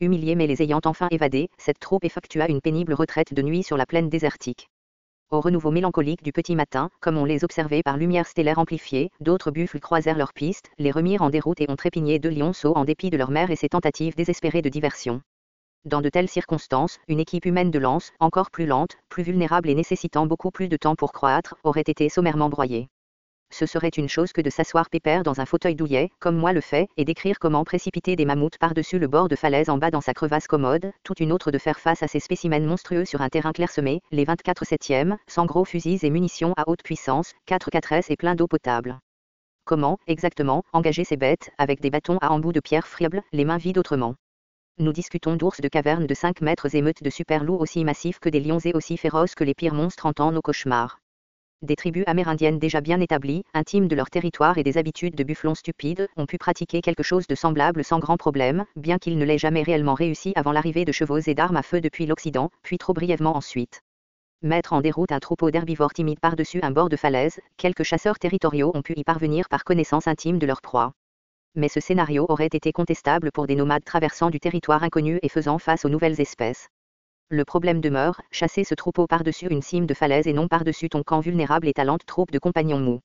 Humiliés 0.00 0.34
mais 0.34 0.46
les 0.46 0.62
ayant 0.62 0.80
enfin 0.84 1.08
évadés, 1.10 1.48
cette 1.58 1.78
troupe 1.78 2.04
effectua 2.04 2.48
une 2.48 2.60
pénible 2.60 2.94
retraite 2.94 3.32
de 3.32 3.42
nuit 3.42 3.62
sur 3.62 3.76
la 3.76 3.86
plaine 3.86 4.08
désertique. 4.08 4.68
Au 5.30 5.40
renouveau 5.40 5.70
mélancolique 5.70 6.22
du 6.22 6.32
petit 6.32 6.54
matin, 6.56 6.90
comme 7.00 7.16
on 7.16 7.24
les 7.24 7.44
observait 7.44 7.82
par 7.82 7.96
lumière 7.96 8.26
stellaire 8.26 8.58
amplifiée, 8.58 9.10
d'autres 9.20 9.50
buffles 9.50 9.80
croisèrent 9.80 10.18
leurs 10.18 10.32
pistes, 10.32 10.70
les 10.78 10.90
remirent 10.90 11.22
en 11.22 11.30
déroute 11.30 11.60
et 11.60 11.70
ont 11.70 11.76
trépigné 11.76 12.18
deux 12.18 12.30
lionceaux 12.30 12.74
en 12.74 12.84
dépit 12.84 13.10
de 13.10 13.16
leur 13.16 13.30
mère 13.30 13.50
et 13.50 13.56
ses 13.56 13.68
tentatives 13.68 14.14
désespérées 14.14 14.62
de 14.62 14.68
diversion. 14.68 15.22
Dans 15.84 16.00
de 16.00 16.08
telles 16.08 16.28
circonstances, 16.28 16.98
une 17.08 17.20
équipe 17.20 17.46
humaine 17.46 17.70
de 17.70 17.78
lance, 17.78 18.12
encore 18.20 18.50
plus 18.50 18.66
lente, 18.66 18.96
plus 19.08 19.22
vulnérable 19.22 19.68
et 19.68 19.74
nécessitant 19.74 20.26
beaucoup 20.26 20.50
plus 20.50 20.68
de 20.68 20.76
temps 20.76 20.96
pour 20.96 21.12
croître, 21.12 21.56
aurait 21.62 21.82
été 21.82 22.08
sommairement 22.08 22.48
broyée 22.48 22.88
ce 23.50 23.66
serait 23.66 23.88
une 23.88 24.08
chose 24.08 24.32
que 24.32 24.40
de 24.40 24.50
s'asseoir 24.50 24.90
pépère 24.90 25.22
dans 25.22 25.40
un 25.40 25.46
fauteuil 25.46 25.76
douillet, 25.76 26.10
comme 26.18 26.36
moi 26.36 26.52
le 26.52 26.60
fais, 26.60 26.88
et 26.96 27.04
d'écrire 27.04 27.38
comment 27.38 27.64
précipiter 27.64 28.16
des 28.16 28.24
mammouths 28.24 28.58
par-dessus 28.58 28.98
le 28.98 29.06
bord 29.06 29.28
de 29.28 29.36
falaise 29.36 29.68
en 29.68 29.78
bas 29.78 29.90
dans 29.90 30.00
sa 30.00 30.14
crevasse 30.14 30.46
commode, 30.46 30.92
toute 31.04 31.20
une 31.20 31.32
autre 31.32 31.50
de 31.50 31.58
faire 31.58 31.78
face 31.78 32.02
à 32.02 32.08
ces 32.08 32.20
spécimens 32.20 32.66
monstrueux 32.66 33.04
sur 33.04 33.20
un 33.20 33.28
terrain 33.28 33.52
clairsemé, 33.52 34.00
les 34.10 34.24
24 34.24 34.64
septièmes, 34.64 35.16
sans 35.28 35.46
gros 35.46 35.64
fusils 35.64 36.04
et 36.04 36.10
munitions 36.10 36.54
à 36.56 36.68
haute 36.68 36.82
puissance, 36.82 37.32
4 37.46 37.70
4S 37.70 38.06
et 38.10 38.16
plein 38.16 38.34
d'eau 38.34 38.48
potable. 38.48 38.98
Comment, 39.64 39.98
exactement, 40.06 40.62
engager 40.72 41.04
ces 41.04 41.16
bêtes, 41.16 41.50
avec 41.56 41.80
des 41.80 41.90
bâtons 41.90 42.18
à 42.18 42.30
embout 42.30 42.52
de 42.52 42.60
pierre 42.60 42.86
friable, 42.86 43.22
les 43.32 43.44
mains 43.44 43.58
vides 43.58 43.78
autrement? 43.78 44.16
Nous 44.78 44.92
discutons 44.92 45.36
d'ours 45.36 45.60
de 45.60 45.68
caverne 45.68 46.06
de 46.06 46.14
5 46.14 46.40
mètres 46.40 46.74
et 46.74 46.82
meutes 46.82 47.04
de 47.04 47.10
super 47.10 47.44
loups 47.44 47.58
aussi 47.60 47.84
massifs 47.84 48.18
que 48.18 48.28
des 48.28 48.40
lions 48.40 48.58
et 48.58 48.74
aussi 48.74 48.96
féroces 48.96 49.36
que 49.36 49.44
les 49.44 49.54
pires 49.54 49.74
monstres 49.74 50.06
en 50.06 50.32
nos 50.32 50.42
cauchemars 50.42 50.98
des 51.62 51.76
tribus 51.76 52.04
amérindiennes 52.06 52.58
déjà 52.58 52.80
bien 52.80 53.00
établies, 53.00 53.42
intimes 53.54 53.88
de 53.88 53.96
leur 53.96 54.10
territoire 54.10 54.58
et 54.58 54.62
des 54.62 54.78
habitudes 54.78 55.14
de 55.14 55.24
bufflons 55.24 55.54
stupides, 55.54 56.08
ont 56.16 56.26
pu 56.26 56.38
pratiquer 56.38 56.80
quelque 56.80 57.02
chose 57.02 57.26
de 57.26 57.34
semblable 57.34 57.84
sans 57.84 57.98
grand 57.98 58.16
problème, 58.16 58.64
bien 58.76 58.98
qu'ils 58.98 59.18
ne 59.18 59.24
l'aient 59.24 59.38
jamais 59.38 59.62
réellement 59.62 59.94
réussi 59.94 60.32
avant 60.36 60.52
l'arrivée 60.52 60.84
de 60.84 60.92
chevaux 60.92 61.18
et 61.18 61.34
d'armes 61.34 61.56
à 61.56 61.62
feu 61.62 61.80
depuis 61.80 62.06
l'Occident, 62.06 62.50
puis 62.62 62.78
trop 62.78 62.92
brièvement 62.92 63.36
ensuite. 63.36 63.80
Mettre 64.42 64.74
en 64.74 64.82
déroute 64.82 65.12
un 65.12 65.20
troupeau 65.20 65.50
d'herbivores 65.50 65.94
timides 65.94 66.20
par-dessus 66.20 66.60
un 66.62 66.70
bord 66.70 66.90
de 66.90 66.96
falaise, 66.96 67.40
quelques 67.56 67.82
chasseurs 67.82 68.18
territoriaux 68.18 68.72
ont 68.74 68.82
pu 68.82 68.92
y 68.96 69.04
parvenir 69.04 69.48
par 69.48 69.64
connaissance 69.64 70.06
intime 70.06 70.38
de 70.38 70.46
leur 70.46 70.60
proie. 70.60 70.92
Mais 71.54 71.68
ce 71.68 71.80
scénario 71.80 72.26
aurait 72.28 72.46
été 72.46 72.72
contestable 72.72 73.30
pour 73.32 73.46
des 73.46 73.54
nomades 73.54 73.84
traversant 73.84 74.28
du 74.28 74.40
territoire 74.40 74.82
inconnu 74.82 75.18
et 75.22 75.28
faisant 75.28 75.58
face 75.58 75.84
aux 75.84 75.88
nouvelles 75.88 76.20
espèces. 76.20 76.68
Le 77.30 77.44
problème 77.44 77.80
demeure, 77.80 78.20
chasser 78.30 78.64
ce 78.64 78.74
troupeau 78.74 79.06
par-dessus 79.06 79.46
une 79.46 79.62
cime 79.62 79.86
de 79.86 79.94
falaise 79.94 80.26
et 80.26 80.34
non 80.34 80.46
par-dessus 80.46 80.90
ton 80.90 81.02
camp 81.02 81.20
vulnérable 81.20 81.68
et 81.68 81.72
talente 81.72 82.04
troupe 82.04 82.30
de 82.30 82.38
compagnons 82.38 82.80
mous. 82.80 83.00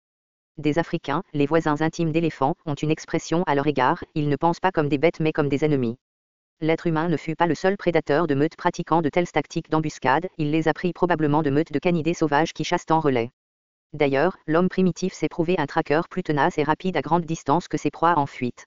Des 0.58 0.78
Africains, 0.78 1.24
les 1.32 1.46
voisins 1.46 1.80
intimes 1.80 2.12
d'éléphants, 2.12 2.56
ont 2.66 2.74
une 2.74 2.92
expression 2.92 3.44
à 3.44 3.56
leur 3.56 3.68
égard, 3.68 4.04
ils 4.16 4.28
ne 4.28 4.36
pensent 4.36 4.60
pas 4.60 4.72
comme 4.72 4.90
des 4.90 4.98
bêtes 4.98 5.22
mais 5.22 5.32
comme 5.32 5.48
des 5.48 5.64
ennemis. 5.64 5.98
L'être 6.60 6.88
humain 6.88 7.08
ne 7.08 7.16
fut 7.16 7.38
pas 7.38 7.48
le 7.48 7.56
seul 7.56 7.78
prédateur 7.78 8.28
de 8.28 8.36
meutes 8.36 8.58
pratiquant 8.58 9.02
de 9.02 9.08
telles 9.08 9.32
tactiques 9.32 9.70
d'embuscade, 9.70 10.28
il 10.38 10.52
les 10.52 10.68
a 10.68 10.74
pris 10.74 10.92
probablement 10.92 11.42
de 11.42 11.50
meutes 11.50 11.72
de 11.72 11.80
canidés 11.80 12.14
sauvages 12.14 12.52
qui 12.52 12.66
chassent 12.66 12.92
en 12.92 13.00
relais. 13.00 13.32
D'ailleurs, 13.94 14.36
l'homme 14.48 14.68
primitif 14.68 15.14
s'est 15.14 15.30
prouvé 15.30 15.56
un 15.58 15.66
traqueur 15.66 16.10
plus 16.10 16.24
tenace 16.24 16.58
et 16.58 16.64
rapide 16.64 16.98
à 16.98 17.02
grande 17.02 17.24
distance 17.24 17.70
que 17.70 17.78
ses 17.78 17.90
proies 17.90 18.20
en 18.20 18.26
fuite. 18.26 18.66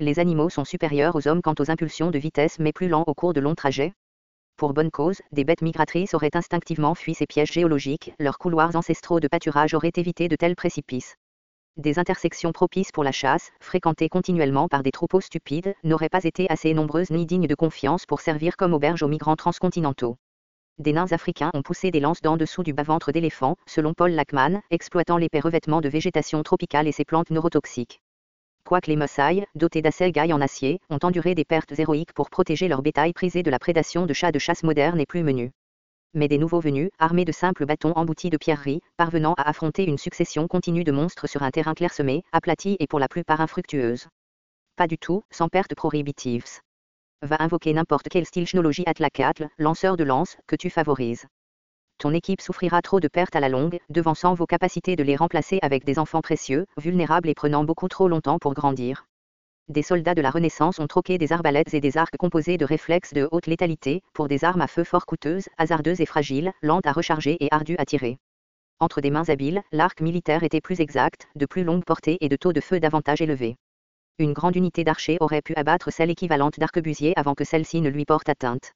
Les 0.00 0.18
animaux 0.18 0.50
sont 0.50 0.64
supérieurs 0.64 1.14
aux 1.14 1.28
hommes 1.28 1.42
quant 1.42 1.54
aux 1.60 1.70
impulsions 1.70 2.10
de 2.10 2.18
vitesse 2.18 2.58
mais 2.58 2.72
plus 2.72 2.88
lents 2.88 3.04
au 3.06 3.14
cours 3.14 3.34
de 3.34 3.40
longs 3.40 3.54
trajets, 3.54 3.92
pour 4.60 4.74
bonne 4.74 4.90
cause, 4.90 5.22
des 5.32 5.44
bêtes 5.44 5.62
migratrices 5.62 6.12
auraient 6.12 6.36
instinctivement 6.36 6.94
fui 6.94 7.14
ces 7.14 7.26
pièges 7.26 7.50
géologiques, 7.50 8.12
leurs 8.18 8.36
couloirs 8.36 8.76
ancestraux 8.76 9.18
de 9.18 9.26
pâturage 9.26 9.72
auraient 9.72 9.96
évité 9.96 10.28
de 10.28 10.36
tels 10.36 10.54
précipices. 10.54 11.16
Des 11.78 11.98
intersections 11.98 12.52
propices 12.52 12.92
pour 12.92 13.02
la 13.02 13.10
chasse, 13.10 13.52
fréquentées 13.60 14.10
continuellement 14.10 14.68
par 14.68 14.82
des 14.82 14.90
troupeaux 14.90 15.22
stupides, 15.22 15.74
n'auraient 15.82 16.10
pas 16.10 16.24
été 16.24 16.46
assez 16.50 16.74
nombreuses 16.74 17.08
ni 17.08 17.24
dignes 17.24 17.46
de 17.46 17.54
confiance 17.54 18.04
pour 18.04 18.20
servir 18.20 18.58
comme 18.58 18.74
auberge 18.74 19.02
aux 19.02 19.08
migrants 19.08 19.34
transcontinentaux. 19.34 20.18
Des 20.76 20.92
nains 20.92 21.10
africains 21.12 21.50
ont 21.54 21.62
poussé 21.62 21.90
des 21.90 22.00
lances 22.00 22.20
d'en 22.20 22.36
dessous 22.36 22.62
du 22.62 22.74
bas-ventre 22.74 23.12
d'éléphants, 23.12 23.56
selon 23.64 23.94
Paul 23.94 24.10
Lackman, 24.10 24.60
exploitant 24.70 25.16
l'épais 25.16 25.40
revêtement 25.40 25.80
de 25.80 25.88
végétation 25.88 26.42
tropicale 26.42 26.86
et 26.86 26.92
ses 26.92 27.06
plantes 27.06 27.30
neurotoxiques 27.30 28.02
quoique 28.64 28.90
les 28.90 28.96
Mossai, 28.96 29.46
dotés 29.54 29.82
gailles 29.82 30.32
en 30.32 30.40
acier, 30.40 30.80
ont 30.90 30.98
enduré 31.02 31.34
des 31.34 31.44
pertes 31.44 31.78
héroïques 31.78 32.12
pour 32.12 32.30
protéger 32.30 32.68
leur 32.68 32.82
bétail 32.82 33.12
prisé 33.12 33.42
de 33.42 33.50
la 33.50 33.58
prédation 33.58 34.06
de 34.06 34.12
chats 34.12 34.32
de 34.32 34.38
chasse 34.38 34.62
modernes 34.62 35.00
et 35.00 35.06
plus 35.06 35.22
menus. 35.22 35.50
Mais 36.14 36.28
des 36.28 36.38
nouveaux 36.38 36.60
venus, 36.60 36.90
armés 36.98 37.24
de 37.24 37.32
simples 37.32 37.66
bâtons 37.66 37.92
emboutis 37.92 38.30
de 38.30 38.36
pierreries, 38.36 38.80
parvenant 38.96 39.34
à 39.34 39.48
affronter 39.48 39.84
une 39.84 39.98
succession 39.98 40.48
continue 40.48 40.84
de 40.84 40.92
monstres 40.92 41.28
sur 41.28 41.42
un 41.42 41.50
terrain 41.50 41.74
clairsemé, 41.74 42.22
aplati 42.32 42.76
et 42.80 42.86
pour 42.86 42.98
la 42.98 43.08
plupart 43.08 43.40
infructueuse. 43.40 44.08
Pas 44.76 44.86
du 44.86 44.98
tout, 44.98 45.22
sans 45.30 45.48
perte 45.48 45.74
prohibitives. 45.74 46.60
Va 47.22 47.36
invoquer 47.40 47.72
n'importe 47.72 48.08
quel 48.08 48.26
style 48.26 48.46
chnologie 48.46 48.84
atlacatl, 48.86 49.48
lanceur 49.58 49.96
de 49.96 50.04
lance, 50.04 50.36
que 50.46 50.56
tu 50.56 50.70
favorises 50.70 51.26
ton 52.00 52.14
équipe 52.14 52.40
souffrira 52.40 52.80
trop 52.80 52.98
de 52.98 53.08
pertes 53.08 53.36
à 53.36 53.40
la 53.40 53.50
longue, 53.50 53.78
devançant 53.90 54.32
vos 54.32 54.46
capacités 54.46 54.96
de 54.96 55.02
les 55.02 55.16
remplacer 55.16 55.58
avec 55.60 55.84
des 55.84 55.98
enfants 55.98 56.22
précieux, 56.22 56.64
vulnérables 56.78 57.28
et 57.28 57.34
prenant 57.34 57.62
beaucoup 57.62 57.88
trop 57.88 58.08
longtemps 58.08 58.38
pour 58.38 58.54
grandir. 58.54 59.04
Des 59.68 59.82
soldats 59.82 60.14
de 60.14 60.22
la 60.22 60.30
Renaissance 60.30 60.78
ont 60.78 60.86
troqué 60.86 61.18
des 61.18 61.30
arbalètes 61.30 61.74
et 61.74 61.80
des 61.80 61.98
arcs 61.98 62.16
composés 62.16 62.56
de 62.56 62.64
réflexes 62.64 63.12
de 63.12 63.28
haute 63.30 63.46
létalité 63.46 64.00
pour 64.14 64.28
des 64.28 64.44
armes 64.44 64.62
à 64.62 64.66
feu 64.66 64.82
fort 64.82 65.04
coûteuses, 65.04 65.48
hasardeuses 65.58 66.00
et 66.00 66.06
fragiles, 66.06 66.52
lentes 66.62 66.86
à 66.86 66.92
recharger 66.92 67.36
et 67.38 67.48
ardues 67.50 67.76
à 67.78 67.84
tirer. 67.84 68.16
Entre 68.80 69.02
des 69.02 69.10
mains 69.10 69.28
habiles, 69.28 69.62
l'arc 69.70 70.00
militaire 70.00 70.42
était 70.42 70.62
plus 70.62 70.80
exact, 70.80 71.28
de 71.36 71.44
plus 71.44 71.64
longue 71.64 71.84
portée 71.84 72.16
et 72.22 72.30
de 72.30 72.36
taux 72.36 72.54
de 72.54 72.62
feu 72.62 72.80
davantage 72.80 73.20
élevé. 73.20 73.56
Une 74.18 74.32
grande 74.32 74.56
unité 74.56 74.84
d'archers 74.84 75.18
aurait 75.20 75.42
pu 75.42 75.54
abattre 75.54 75.92
celle 75.92 76.10
équivalente 76.10 76.58
d'arquebusier 76.58 77.12
avant 77.16 77.34
que 77.34 77.44
celle-ci 77.44 77.82
ne 77.82 77.90
lui 77.90 78.06
porte 78.06 78.30
atteinte. 78.30 78.72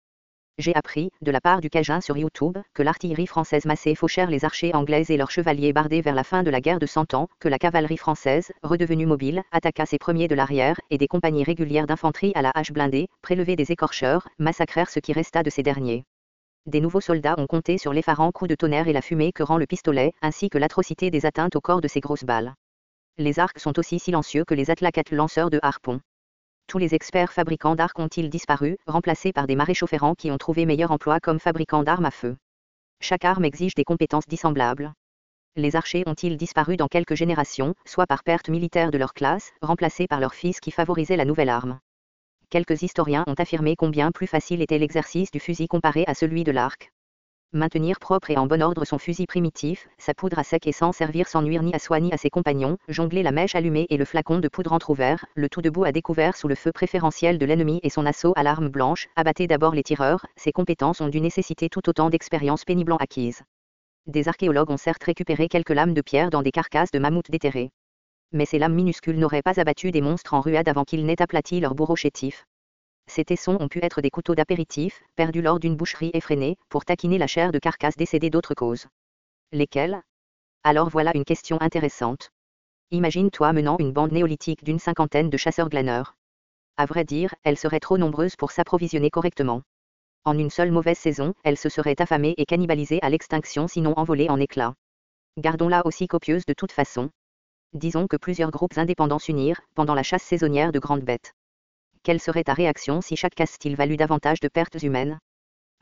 J'ai 0.56 0.74
appris, 0.76 1.10
de 1.20 1.32
la 1.32 1.40
part 1.40 1.60
du 1.60 1.68
Cajun 1.68 2.00
sur 2.00 2.16
YouTube, 2.16 2.56
que 2.74 2.82
l'artillerie 2.84 3.26
française 3.26 3.64
massée 3.64 3.96
fauchèrent 3.96 4.30
les 4.30 4.44
archers 4.44 4.72
anglais 4.72 5.04
et 5.08 5.16
leurs 5.16 5.32
chevaliers 5.32 5.72
bardés 5.72 6.00
vers 6.00 6.14
la 6.14 6.22
fin 6.22 6.44
de 6.44 6.50
la 6.50 6.60
guerre 6.60 6.78
de 6.78 6.86
Cent 6.86 7.12
Ans, 7.12 7.28
que 7.40 7.48
la 7.48 7.58
cavalerie 7.58 7.96
française, 7.96 8.52
redevenue 8.62 9.06
mobile, 9.06 9.42
attaqua 9.50 9.84
ses 9.84 9.98
premiers 9.98 10.28
de 10.28 10.36
l'arrière, 10.36 10.80
et 10.90 10.98
des 10.98 11.08
compagnies 11.08 11.42
régulières 11.42 11.88
d'infanterie 11.88 12.32
à 12.36 12.42
la 12.42 12.52
hache 12.54 12.70
blindée, 12.70 13.08
prélevées 13.20 13.56
des 13.56 13.72
écorcheurs, 13.72 14.28
massacrèrent 14.38 14.90
ce 14.90 15.00
qui 15.00 15.12
resta 15.12 15.42
de 15.42 15.50
ces 15.50 15.64
derniers 15.64 16.04
des 16.66 16.80
nouveaux 16.80 17.02
soldats 17.02 17.34
ont 17.36 17.46
compté 17.46 17.76
sur 17.76 17.92
l'effarant 17.92 18.32
coup 18.32 18.46
de 18.46 18.54
tonnerre 18.54 18.88
et 18.88 18.94
la 18.94 19.02
fumée 19.02 19.32
que 19.32 19.42
rend 19.42 19.58
le 19.58 19.66
pistolet, 19.66 20.12
ainsi 20.22 20.48
que 20.48 20.56
l'atrocité 20.56 21.10
des 21.10 21.26
atteintes 21.26 21.56
au 21.56 21.60
corps 21.60 21.82
de 21.82 21.88
ces 21.88 22.00
grosses 22.00 22.24
balles. 22.24 22.54
Les 23.18 23.38
arcs 23.38 23.58
sont 23.58 23.78
aussi 23.78 23.98
silencieux 23.98 24.44
que 24.44 24.54
les 24.54 24.70
atlacates 24.70 25.10
lanceurs 25.10 25.50
de 25.50 25.60
harpons. 25.62 26.00
Tous 26.66 26.79
les 26.79 26.94
experts 26.94 27.33
fabricants 27.33 27.74
d'arcs 27.74 27.98
ont-ils 27.98 28.31
disparu, 28.31 28.79
remplacés 28.87 29.33
par 29.33 29.46
des 29.46 29.55
maréchaux 29.55 29.87
ferrants 29.87 30.14
qui 30.14 30.31
ont 30.31 30.38
trouvé 30.38 30.66
meilleur 30.66 30.90
emploi 30.90 31.20
comme 31.20 31.38
fabricants 31.38 31.83
d'armes 31.83 32.07
à 32.07 32.11
feu? 32.11 32.37
Chaque 33.00 33.24
arme 33.24 33.44
exige 33.44 33.74
des 33.74 33.85
compétences 33.85 34.27
dissemblables. 34.27 34.92
Les 35.57 35.77
archers 35.77 36.03
ont-ils 36.07 36.37
disparu 36.37 36.77
dans 36.77 36.88
quelques 36.88 37.14
générations, 37.14 37.74
soit 37.85 38.07
par 38.07 38.24
perte 38.24 38.48
militaire 38.48 38.90
de 38.90 38.98
leur 38.98 39.14
classe, 39.14 39.53
remplacés 39.62 40.09
par 40.09 40.20
leurs 40.20 40.35
fils 40.35 40.59
qui 40.59 40.70
favorisaient 40.70 41.16
la 41.16 41.27
nouvelle 41.27 41.50
arme? 41.50 41.79
Quelques 42.50 42.83
historiens 42.83 43.24
ont 43.27 43.35
affirmé 43.35 43.77
combien 43.77 44.11
plus 44.11 44.27
facile 44.27 44.62
était 44.62 44.79
l'exercice 44.79 45.31
du 45.31 45.40
fusil 45.40 45.68
comparé 45.68 46.05
à 46.07 46.14
celui 46.14 46.44
de 46.44 46.53
l'arc. 46.53 46.93
Maintenir 47.56 48.00
propre 48.00 48.32
et 48.32 48.36
en 48.36 48.48
bon 48.48 48.60
ordre 48.60 48.84
son 48.84 48.98
fusil 48.98 49.28
primitif, 49.28 49.86
sa 49.96 50.12
poudre 50.12 50.40
à 50.40 50.42
sec 50.42 50.66
et 50.66 50.72
sans 50.72 50.90
servir 50.90 51.28
sans 51.28 51.40
nuire 51.40 51.62
ni 51.62 51.72
à 51.72 51.78
soi 51.78 52.00
ni 52.00 52.12
à 52.12 52.16
ses 52.16 52.28
compagnons, 52.28 52.78
jongler 52.88 53.22
la 53.22 53.30
mèche 53.30 53.54
allumée 53.54 53.86
et 53.90 53.96
le 53.96 54.04
flacon 54.04 54.40
de 54.40 54.48
poudre 54.48 54.72
entr'ouvert, 54.72 55.24
le 55.36 55.48
tout 55.48 55.62
debout 55.62 55.84
à 55.84 55.92
découvert 55.92 56.36
sous 56.36 56.48
le 56.48 56.56
feu 56.56 56.72
préférentiel 56.72 57.38
de 57.38 57.46
l'ennemi 57.46 57.78
et 57.84 57.90
son 57.90 58.06
assaut 58.06 58.32
à 58.34 58.42
l'arme 58.42 58.70
blanche, 58.70 59.06
abattait 59.14 59.46
d'abord 59.46 59.72
les 59.72 59.84
tireurs, 59.84 60.26
ces 60.34 60.50
compétences 60.50 61.00
ont 61.00 61.08
dû 61.08 61.20
nécessiter 61.20 61.68
tout 61.68 61.88
autant 61.88 62.10
d'expériences 62.10 62.64
péniblement 62.64 62.96
acquises. 62.96 63.42
Des 64.08 64.26
archéologues 64.26 64.70
ont 64.70 64.76
certes 64.76 65.04
récupéré 65.04 65.48
quelques 65.48 65.70
lames 65.70 65.94
de 65.94 66.02
pierre 66.02 66.30
dans 66.30 66.42
des 66.42 66.50
carcasses 66.50 66.90
de 66.90 66.98
mammouths 66.98 67.30
déterrés 67.30 67.70
mais 68.34 68.46
ces 68.46 68.58
lames 68.58 68.74
minuscules 68.74 69.18
n'auraient 69.18 69.42
pas 69.42 69.60
abattu 69.60 69.92
des 69.92 70.00
monstres 70.00 70.34
en 70.34 70.40
ruade 70.40 70.68
avant 70.68 70.82
qu'ils 70.82 71.06
n'aient 71.06 71.22
aplati 71.22 71.60
leur 71.60 71.76
bourreau 71.76 71.94
chétif. 71.94 72.44
Ces 73.06 73.24
tessons 73.24 73.56
ont 73.60 73.68
pu 73.68 73.80
être 73.82 74.00
des 74.00 74.10
couteaux 74.10 74.34
d'apéritif, 74.34 75.02
perdus 75.16 75.42
lors 75.42 75.60
d'une 75.60 75.76
boucherie 75.76 76.10
effrénée, 76.14 76.56
pour 76.68 76.84
taquiner 76.84 77.18
la 77.18 77.26
chair 77.26 77.52
de 77.52 77.58
carcasse 77.58 77.96
décédée 77.96 78.30
d'autres 78.30 78.54
causes. 78.54 78.86
Lesquelles? 79.52 80.02
Alors 80.62 80.88
voilà 80.88 81.12
une 81.14 81.24
question 81.24 81.60
intéressante. 81.60 82.30
Imagine-toi 82.90 83.52
menant 83.52 83.76
une 83.78 83.92
bande 83.92 84.12
néolithique 84.12 84.64
d'une 84.64 84.78
cinquantaine 84.78 85.30
de 85.30 85.36
chasseurs 85.36 85.68
glaneurs. 85.68 86.16
À 86.76 86.86
vrai 86.86 87.04
dire, 87.04 87.34
elles 87.44 87.58
seraient 87.58 87.80
trop 87.80 87.98
nombreuses 87.98 88.36
pour 88.36 88.50
s'approvisionner 88.50 89.10
correctement. 89.10 89.62
En 90.24 90.38
une 90.38 90.50
seule 90.50 90.72
mauvaise 90.72 90.98
saison, 90.98 91.34
elles 91.44 91.58
se 91.58 91.68
seraient 91.68 92.00
affamées 92.00 92.34
et 92.38 92.46
cannibalisées 92.46 93.00
à 93.02 93.10
l'extinction 93.10 93.68
sinon 93.68 93.94
envolées 93.96 94.30
en 94.30 94.40
éclats. 94.40 94.74
Gardons-la 95.36 95.86
aussi 95.86 96.06
copieuse 96.06 96.46
de 96.46 96.54
toute 96.54 96.72
façon, 96.72 97.10
disons 97.74 98.06
que 98.06 98.16
plusieurs 98.16 98.50
groupes 98.50 98.78
indépendants 98.78 99.18
s'unirent, 99.18 99.60
pendant 99.74 99.94
la 99.94 100.04
chasse 100.04 100.22
saisonnière 100.22 100.72
de 100.72 100.78
grandes 100.78 101.02
bêtes. 101.02 101.34
Quelle 102.04 102.20
serait 102.20 102.44
ta 102.44 102.52
réaction 102.52 103.00
si 103.00 103.16
chaque 103.16 103.34
casse-t-il 103.34 103.76
valut 103.76 103.96
davantage 103.96 104.38
de 104.38 104.48
pertes 104.48 104.82
humaines? 104.82 105.18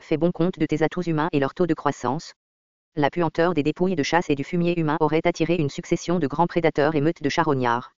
Fais 0.01 0.17
bon 0.17 0.31
compte 0.31 0.57
de 0.57 0.67
tes 0.67 0.85
atouts 0.85 1.03
humains 1.03 1.29
et 1.33 1.41
leur 1.41 1.53
taux 1.53 1.67
de 1.67 1.75
croissance. 1.75 2.35
La 2.95 3.11
puanteur 3.11 3.55
des 3.55 3.65
dépouilles 3.65 3.97
de 3.97 4.05
chasse 4.05 4.31
et 4.31 4.37
du 4.37 4.45
fumier 4.45 4.79
humain 4.79 4.97
aurait 5.01 5.23
attiré 5.25 5.57
une 5.57 5.69
succession 5.69 6.21
de 6.21 6.29
grands 6.29 6.47
prédateurs 6.47 6.95
et 6.95 7.01
meutes 7.01 7.25
de 7.25 7.29
charognards. 7.29 7.93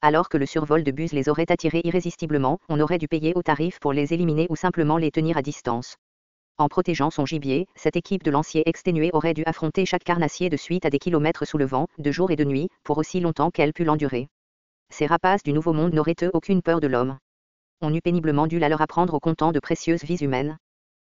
Alors 0.00 0.30
que 0.30 0.38
le 0.38 0.46
survol 0.46 0.82
de 0.82 0.90
bus 0.90 1.12
les 1.12 1.28
aurait 1.28 1.52
attirés 1.52 1.82
irrésistiblement, 1.84 2.58
on 2.70 2.80
aurait 2.80 2.96
dû 2.96 3.06
payer 3.06 3.34
au 3.34 3.42
tarif 3.42 3.80
pour 3.80 3.92
les 3.92 4.14
éliminer 4.14 4.46
ou 4.48 4.56
simplement 4.56 4.96
les 4.96 5.10
tenir 5.10 5.36
à 5.36 5.42
distance. 5.42 5.96
En 6.56 6.68
protégeant 6.68 7.10
son 7.10 7.26
gibier, 7.26 7.66
cette 7.74 7.96
équipe 7.96 8.22
de 8.22 8.30
lanciers 8.30 8.66
exténués 8.66 9.10
aurait 9.12 9.34
dû 9.34 9.42
affronter 9.44 9.84
chaque 9.84 10.04
carnassier 10.04 10.48
de 10.48 10.56
suite 10.56 10.86
à 10.86 10.90
des 10.90 10.98
kilomètres 10.98 11.44
sous 11.44 11.58
le 11.58 11.66
vent, 11.66 11.86
de 11.98 12.12
jour 12.12 12.30
et 12.30 12.36
de 12.36 12.44
nuit, 12.44 12.70
pour 12.82 12.96
aussi 12.96 13.20
longtemps 13.20 13.50
qu'elle 13.50 13.74
put 13.74 13.84
l'endurer. 13.84 14.28
Ces 14.90 15.04
rapaces 15.04 15.42
du 15.42 15.52
Nouveau 15.52 15.74
Monde 15.74 15.92
n'auraient 15.92 16.16
eux 16.22 16.30
aucune 16.32 16.62
peur 16.62 16.80
de 16.80 16.86
l'homme. 16.86 17.18
On 17.80 17.94
eût 17.94 18.00
péniblement 18.00 18.46
dû 18.46 18.58
la 18.58 18.68
leur 18.68 18.80
apprendre 18.80 19.14
au 19.14 19.20
comptant 19.20 19.52
de 19.52 19.60
précieuses 19.60 20.04
vies 20.04 20.16
humaines. 20.16 20.58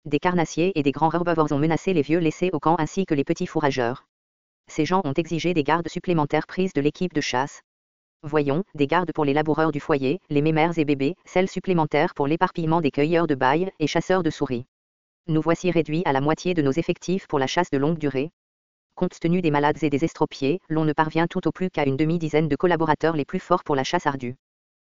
Des 0.05 0.19
carnassiers 0.19 0.73
et 0.79 0.83
des 0.83 0.93
grands 0.93 1.13
herbivores 1.13 1.53
ont 1.53 1.59
menacé 1.59 1.93
les 1.93 2.03
vieux 2.03 2.19
laissés 2.19 2.51
au 2.53 2.61
camp 2.61 2.77
ainsi 2.79 3.07
que 3.07 3.15
les 3.15 3.25
petits 3.25 3.47
fourrageurs. 3.47 4.07
Ces 4.69 4.85
gens 4.85 5.03
ont 5.05 5.13
exigé 5.13 5.55
des 5.55 5.65
gardes 5.65 5.89
supplémentaires 5.89 6.47
prises 6.47 6.73
de 6.73 6.81
l'équipe 6.81 7.15
de 7.15 7.21
chasse. 7.21 7.63
Voyons, 8.23 8.65
des 8.75 8.87
gardes 8.87 9.13
pour 9.13 9.25
les 9.25 9.35
laboureurs 9.35 9.73
du 9.73 9.81
foyer, 9.81 10.21
les 10.31 10.43
mémères 10.43 10.79
et 10.79 10.85
bébés, 10.85 11.17
celles 11.25 11.51
supplémentaires 11.51 12.15
pour 12.15 12.27
l'éparpillement 12.27 12.81
des 12.81 12.91
cueilleurs 12.91 13.27
de 13.27 13.35
bail 13.35 13.71
et 13.79 13.87
chasseurs 13.87 14.23
de 14.23 14.31
souris 14.31 14.67
nous 15.27 15.41
voici 15.41 15.71
réduits 15.71 16.03
à 16.05 16.13
la 16.13 16.21
moitié 16.21 16.53
de 16.55 16.63
nos 16.63 16.73
effectifs 16.73 17.27
pour 17.27 17.39
la 17.39 17.47
chasse 17.47 17.71
de 17.71 17.79
longue 17.79 17.99
durée. 17.99 18.31
Compte 18.95 19.19
tenu 19.19 19.41
des 19.41 19.51
malades 19.51 19.83
et 19.83 19.91
des 19.91 20.05
estropiés, 20.05 20.61
l'on 20.69 20.85
ne 20.85 20.93
parvient 20.93 21.27
tout 21.27 21.49
au 21.49 21.53
plus 21.53 21.71
qu'à 21.71 21.87
une 21.87 21.97
demi-dizaine 21.97 22.49
de 22.49 22.57
collaborateurs 22.57 23.17
les 23.17 23.25
plus 23.25 23.41
forts 23.41 23.65
pour 23.65 23.75
la 23.75 23.85
chasse 23.85 24.07
ardue. 24.07 24.37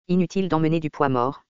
Inutile 0.08 0.48
d'emmener 0.48 0.80
du 0.80 0.90
poids 0.90 1.08
mort. 1.08 1.44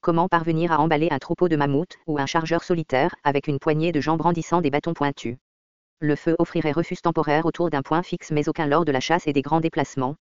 Comment 0.00 0.28
parvenir 0.28 0.72
à 0.72 0.80
emballer 0.80 1.08
un 1.10 1.18
troupeau 1.18 1.48
de 1.48 1.56
mammouths 1.56 1.96
ou 2.06 2.18
un 2.18 2.26
chargeur 2.26 2.62
solitaire 2.62 3.14
avec 3.24 3.48
une 3.48 3.58
poignée 3.58 3.92
de 3.92 4.00
gens 4.00 4.16
brandissant 4.16 4.60
des 4.60 4.70
bâtons 4.70 4.94
pointus? 4.94 5.36
Le 6.00 6.14
feu 6.14 6.36
offrirait 6.38 6.72
refus 6.72 6.96
temporaire 6.96 7.46
autour 7.46 7.70
d'un 7.70 7.82
point 7.82 8.02
fixe 8.02 8.30
mais 8.30 8.48
aucun 8.48 8.66
lors 8.66 8.84
de 8.84 8.92
la 8.92 9.00
chasse 9.00 9.26
et 9.26 9.32
des 9.32 9.42
grands 9.42 9.60
déplacements. 9.60 10.16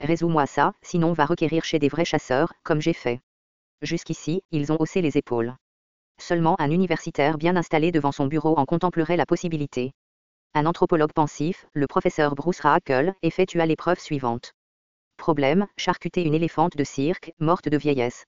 Résous-moi 0.00 0.46
ça, 0.46 0.74
sinon 0.80 1.12
va 1.12 1.26
requérir 1.26 1.64
chez 1.64 1.78
des 1.78 1.88
vrais 1.88 2.04
chasseurs, 2.04 2.52
comme 2.62 2.80
j'ai 2.80 2.92
fait. 2.92 3.20
Jusqu'ici, 3.82 4.42
ils 4.52 4.72
ont 4.72 4.76
haussé 4.78 5.02
les 5.02 5.18
épaules. 5.18 5.56
Seulement 6.20 6.54
un 6.60 6.70
universitaire 6.70 7.36
bien 7.36 7.56
installé 7.56 7.92
devant 7.92 8.12
son 8.12 8.26
bureau 8.26 8.56
en 8.56 8.64
contemplerait 8.64 9.16
la 9.16 9.26
possibilité. 9.26 9.92
Un 10.54 10.66
anthropologue 10.66 11.12
pensif, 11.12 11.66
le 11.74 11.86
professeur 11.86 12.34
Bruce 12.34 12.60
Rackle, 12.60 13.14
effectua 13.22 13.66
l'épreuve 13.66 14.00
suivante. 14.00 14.52
Problème, 15.16 15.66
charcuter 15.76 16.22
une 16.22 16.34
éléphante 16.34 16.76
de 16.76 16.84
cirque, 16.84 17.32
morte 17.38 17.68
de 17.68 17.76
vieillesse. 17.76 18.24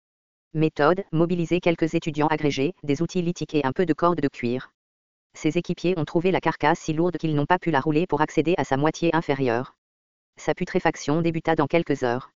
Méthode, 0.57 1.03
mobiliser 1.11 1.59
quelques 1.59 1.95
étudiants 1.95 2.29
agrégés, 2.29 2.75
des 2.81 3.01
outils 3.01 3.21
lithiques 3.21 3.55
et 3.55 3.65
un 3.65 3.73
peu 3.73 3.85
de 3.85 3.91
corde 3.91 4.21
de 4.21 4.29
cuir. 4.29 4.71
Ses 5.33 5.57
équipiers 5.57 5.95
ont 5.97 6.05
trouvé 6.05 6.31
la 6.31 6.39
carcasse 6.39 6.79
si 6.79 6.93
lourde 6.93 7.17
qu'ils 7.17 7.35
n'ont 7.35 7.45
pas 7.45 7.59
pu 7.59 7.71
la 7.71 7.81
rouler 7.81 8.07
pour 8.07 8.21
accéder 8.21 8.53
à 8.57 8.63
sa 8.63 8.77
moitié 8.77 9.13
inférieure. 9.13 9.75
Sa 10.37 10.53
putréfaction 10.53 11.21
débuta 11.21 11.55
dans 11.55 11.67
quelques 11.67 12.03
heures. 12.03 12.31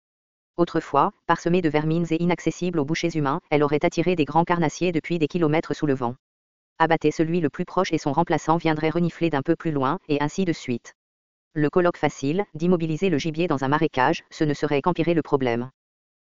Autrefois, 0.57 1.13
parsemée 1.29 1.63
de 1.63 1.69
vermines 1.69 2.09
et 2.11 2.21
inaccessible 2.21 2.81
aux 2.81 2.85
bouchers 2.85 3.17
humains, 3.17 3.41
elle 3.51 3.63
aurait 3.63 3.85
attiré 3.85 4.17
des 4.17 4.25
grands 4.25 4.43
carnassiers 4.43 4.91
depuis 4.91 5.21
des 5.21 5.29
kilomètres 5.29 5.73
sous 5.73 5.87
le 5.87 5.95
vent. 5.95 6.17
Abattez 6.81 7.13
celui 7.13 7.39
le 7.41 7.51
plus 7.51 7.65
proche 7.65 7.93
et 7.93 7.99
son 7.99 8.13
remplaçant 8.13 8.57
viendrait 8.57 8.91
renifler 8.91 9.31
d'un 9.31 9.43
peu 9.43 9.55
plus 9.55 9.71
loin, 9.71 10.01
et 10.09 10.21
ainsi 10.21 10.45
de 10.45 10.53
suite. 10.53 10.93
Le 11.53 11.71
colloque 11.71 11.97
facile, 11.97 12.47
d'immobiliser 12.55 13.11
le 13.11 13.19
gibier 13.19 13.47
dans 13.47 13.63
un 13.63 13.69
marécage, 13.69 14.25
ce 14.31 14.43
ne 14.43 14.55
serait 14.55 14.83
qu'empirer 14.83 15.15
le 15.15 15.23
problème. 15.23 15.71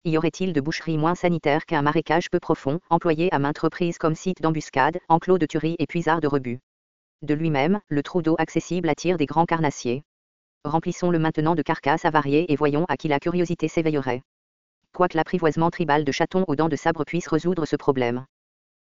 Y 0.05 0.15
aurait-il 0.15 0.53
de 0.53 0.61
boucherie 0.61 0.97
moins 0.97 1.13
sanitaire 1.13 1.65
qu'un 1.65 1.81
marécage 1.81 2.29
peu 2.29 2.39
profond, 2.39 2.79
employé 2.89 3.33
à 3.33 3.39
maintes 3.39 3.59
reprises 3.59 3.97
comme 3.97 4.15
site 4.15 4.41
d'embuscade, 4.41 4.97
enclos 5.09 5.37
de 5.37 5.45
tuerie 5.45 5.75
et 5.77 5.87
puisard 5.87 6.21
de 6.21 6.27
rebut 6.27 6.61
De 7.21 7.33
lui-même, 7.33 7.81
le 7.89 8.01
trou 8.01 8.21
d'eau 8.21 8.35
accessible 8.39 8.87
attire 8.87 9.17
des 9.17 9.25
grands 9.25 9.45
carnassiers. 9.45 10.03
Remplissons-le 10.63 11.19
maintenant 11.19 11.53
de 11.53 11.61
carcasses 11.61 12.05
avariées 12.05 12.49
et 12.49 12.55
voyons 12.55 12.85
à 12.87 12.95
qui 12.95 13.09
la 13.09 13.19
curiosité 13.19 13.67
s'éveillerait. 13.67 14.21
Quoique 14.93 15.17
l'apprivoisement 15.17 15.69
tribal 15.69 16.05
de 16.05 16.11
chatons 16.13 16.45
aux 16.47 16.55
dents 16.55 16.69
de 16.69 16.77
sabre 16.77 17.03
puisse 17.03 17.27
résoudre 17.27 17.65
ce 17.65 17.75
problème. 17.75 18.25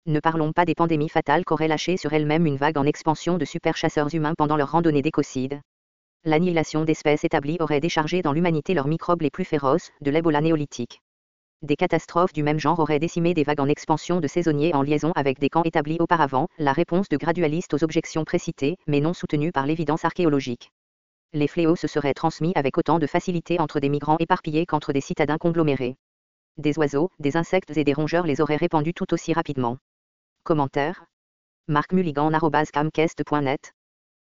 Ne 0.06 0.20
parlons 0.20 0.54
pas 0.54 0.66
des 0.66 0.76
pandémies 0.76 1.10
fatales 1.10 1.46
qu'aurait 1.46 1.68
lâché 1.68 1.98
sur 1.98 2.14
elles-mêmes 2.14 2.46
une 2.46 2.58
vague 2.58 2.78
en 2.78 2.86
expansion 2.86 3.40
de 3.40 3.46
super 3.46 3.76
chasseurs 3.76 4.14
humains 4.14 4.36
pendant 4.38 4.56
leur 4.56 4.72
randonnée 4.72 5.02
d'écocides. 5.02 5.62
L'annihilation 6.26 6.86
d'espèces 6.86 7.24
établies 7.24 7.58
aurait 7.60 7.80
déchargé 7.80 8.22
dans 8.22 8.34
l'humanité 8.34 8.76
leurs 8.76 8.88
microbes 8.88 9.24
les 9.24 9.32
plus 9.32 9.46
féroces, 9.46 9.92
de 10.02 10.12
l'Ebola 10.12 10.42
néolithique. 10.42 11.02
Des 11.62 11.76
catastrophes 11.76 12.34
du 12.34 12.44
même 12.44 12.60
genre 12.60 12.80
auraient 12.80 13.00
décimé 13.00 13.34
des 13.34 13.44
vagues 13.44 13.62
en 13.62 13.68
expansion 13.68 14.20
de 14.20 14.28
saisonniers 14.28 14.74
en 14.74 14.82
liaison 14.82 15.12
avec 15.16 15.40
des 15.40 15.50
camps 15.50 15.64
établis 15.64 15.98
auparavant, 16.00 16.48
la 16.58 16.74
réponse 16.74 17.10
de 17.10 17.18
gradualistes 17.18 17.74
aux 17.74 17.84
objections 17.84 18.26
précitées, 18.26 18.78
mais 18.88 19.00
non 19.00 19.14
soutenues 19.14 19.52
par 19.52 19.66
l'évidence 19.66 20.06
archéologique 20.06 20.72
les 21.34 21.48
fléaux 21.48 21.76
se 21.76 21.88
seraient 21.88 22.14
transmis 22.14 22.52
avec 22.56 22.78
autant 22.78 23.00
de 23.00 23.08
facilité 23.08 23.60
entre 23.60 23.80
des 23.80 23.90
migrants 23.90 24.18
éparpillés 24.20 24.66
qu'entre 24.66 24.94
des 24.94 25.02
citadins 25.02 25.38
conglomérés. 25.38 25.98
Des 26.58 26.78
oiseaux, 26.80 27.10
des 27.20 27.38
insectes 27.38 27.76
et 27.78 27.84
des 27.84 27.94
rongeurs 27.94 28.26
les 28.26 28.42
auraient 28.42 28.56
répandus 28.56 28.94
tout 28.94 29.14
aussi 29.14 29.34
rapidement. 29.34 29.78
Commentaire 30.44 31.06
Marc 31.68 31.92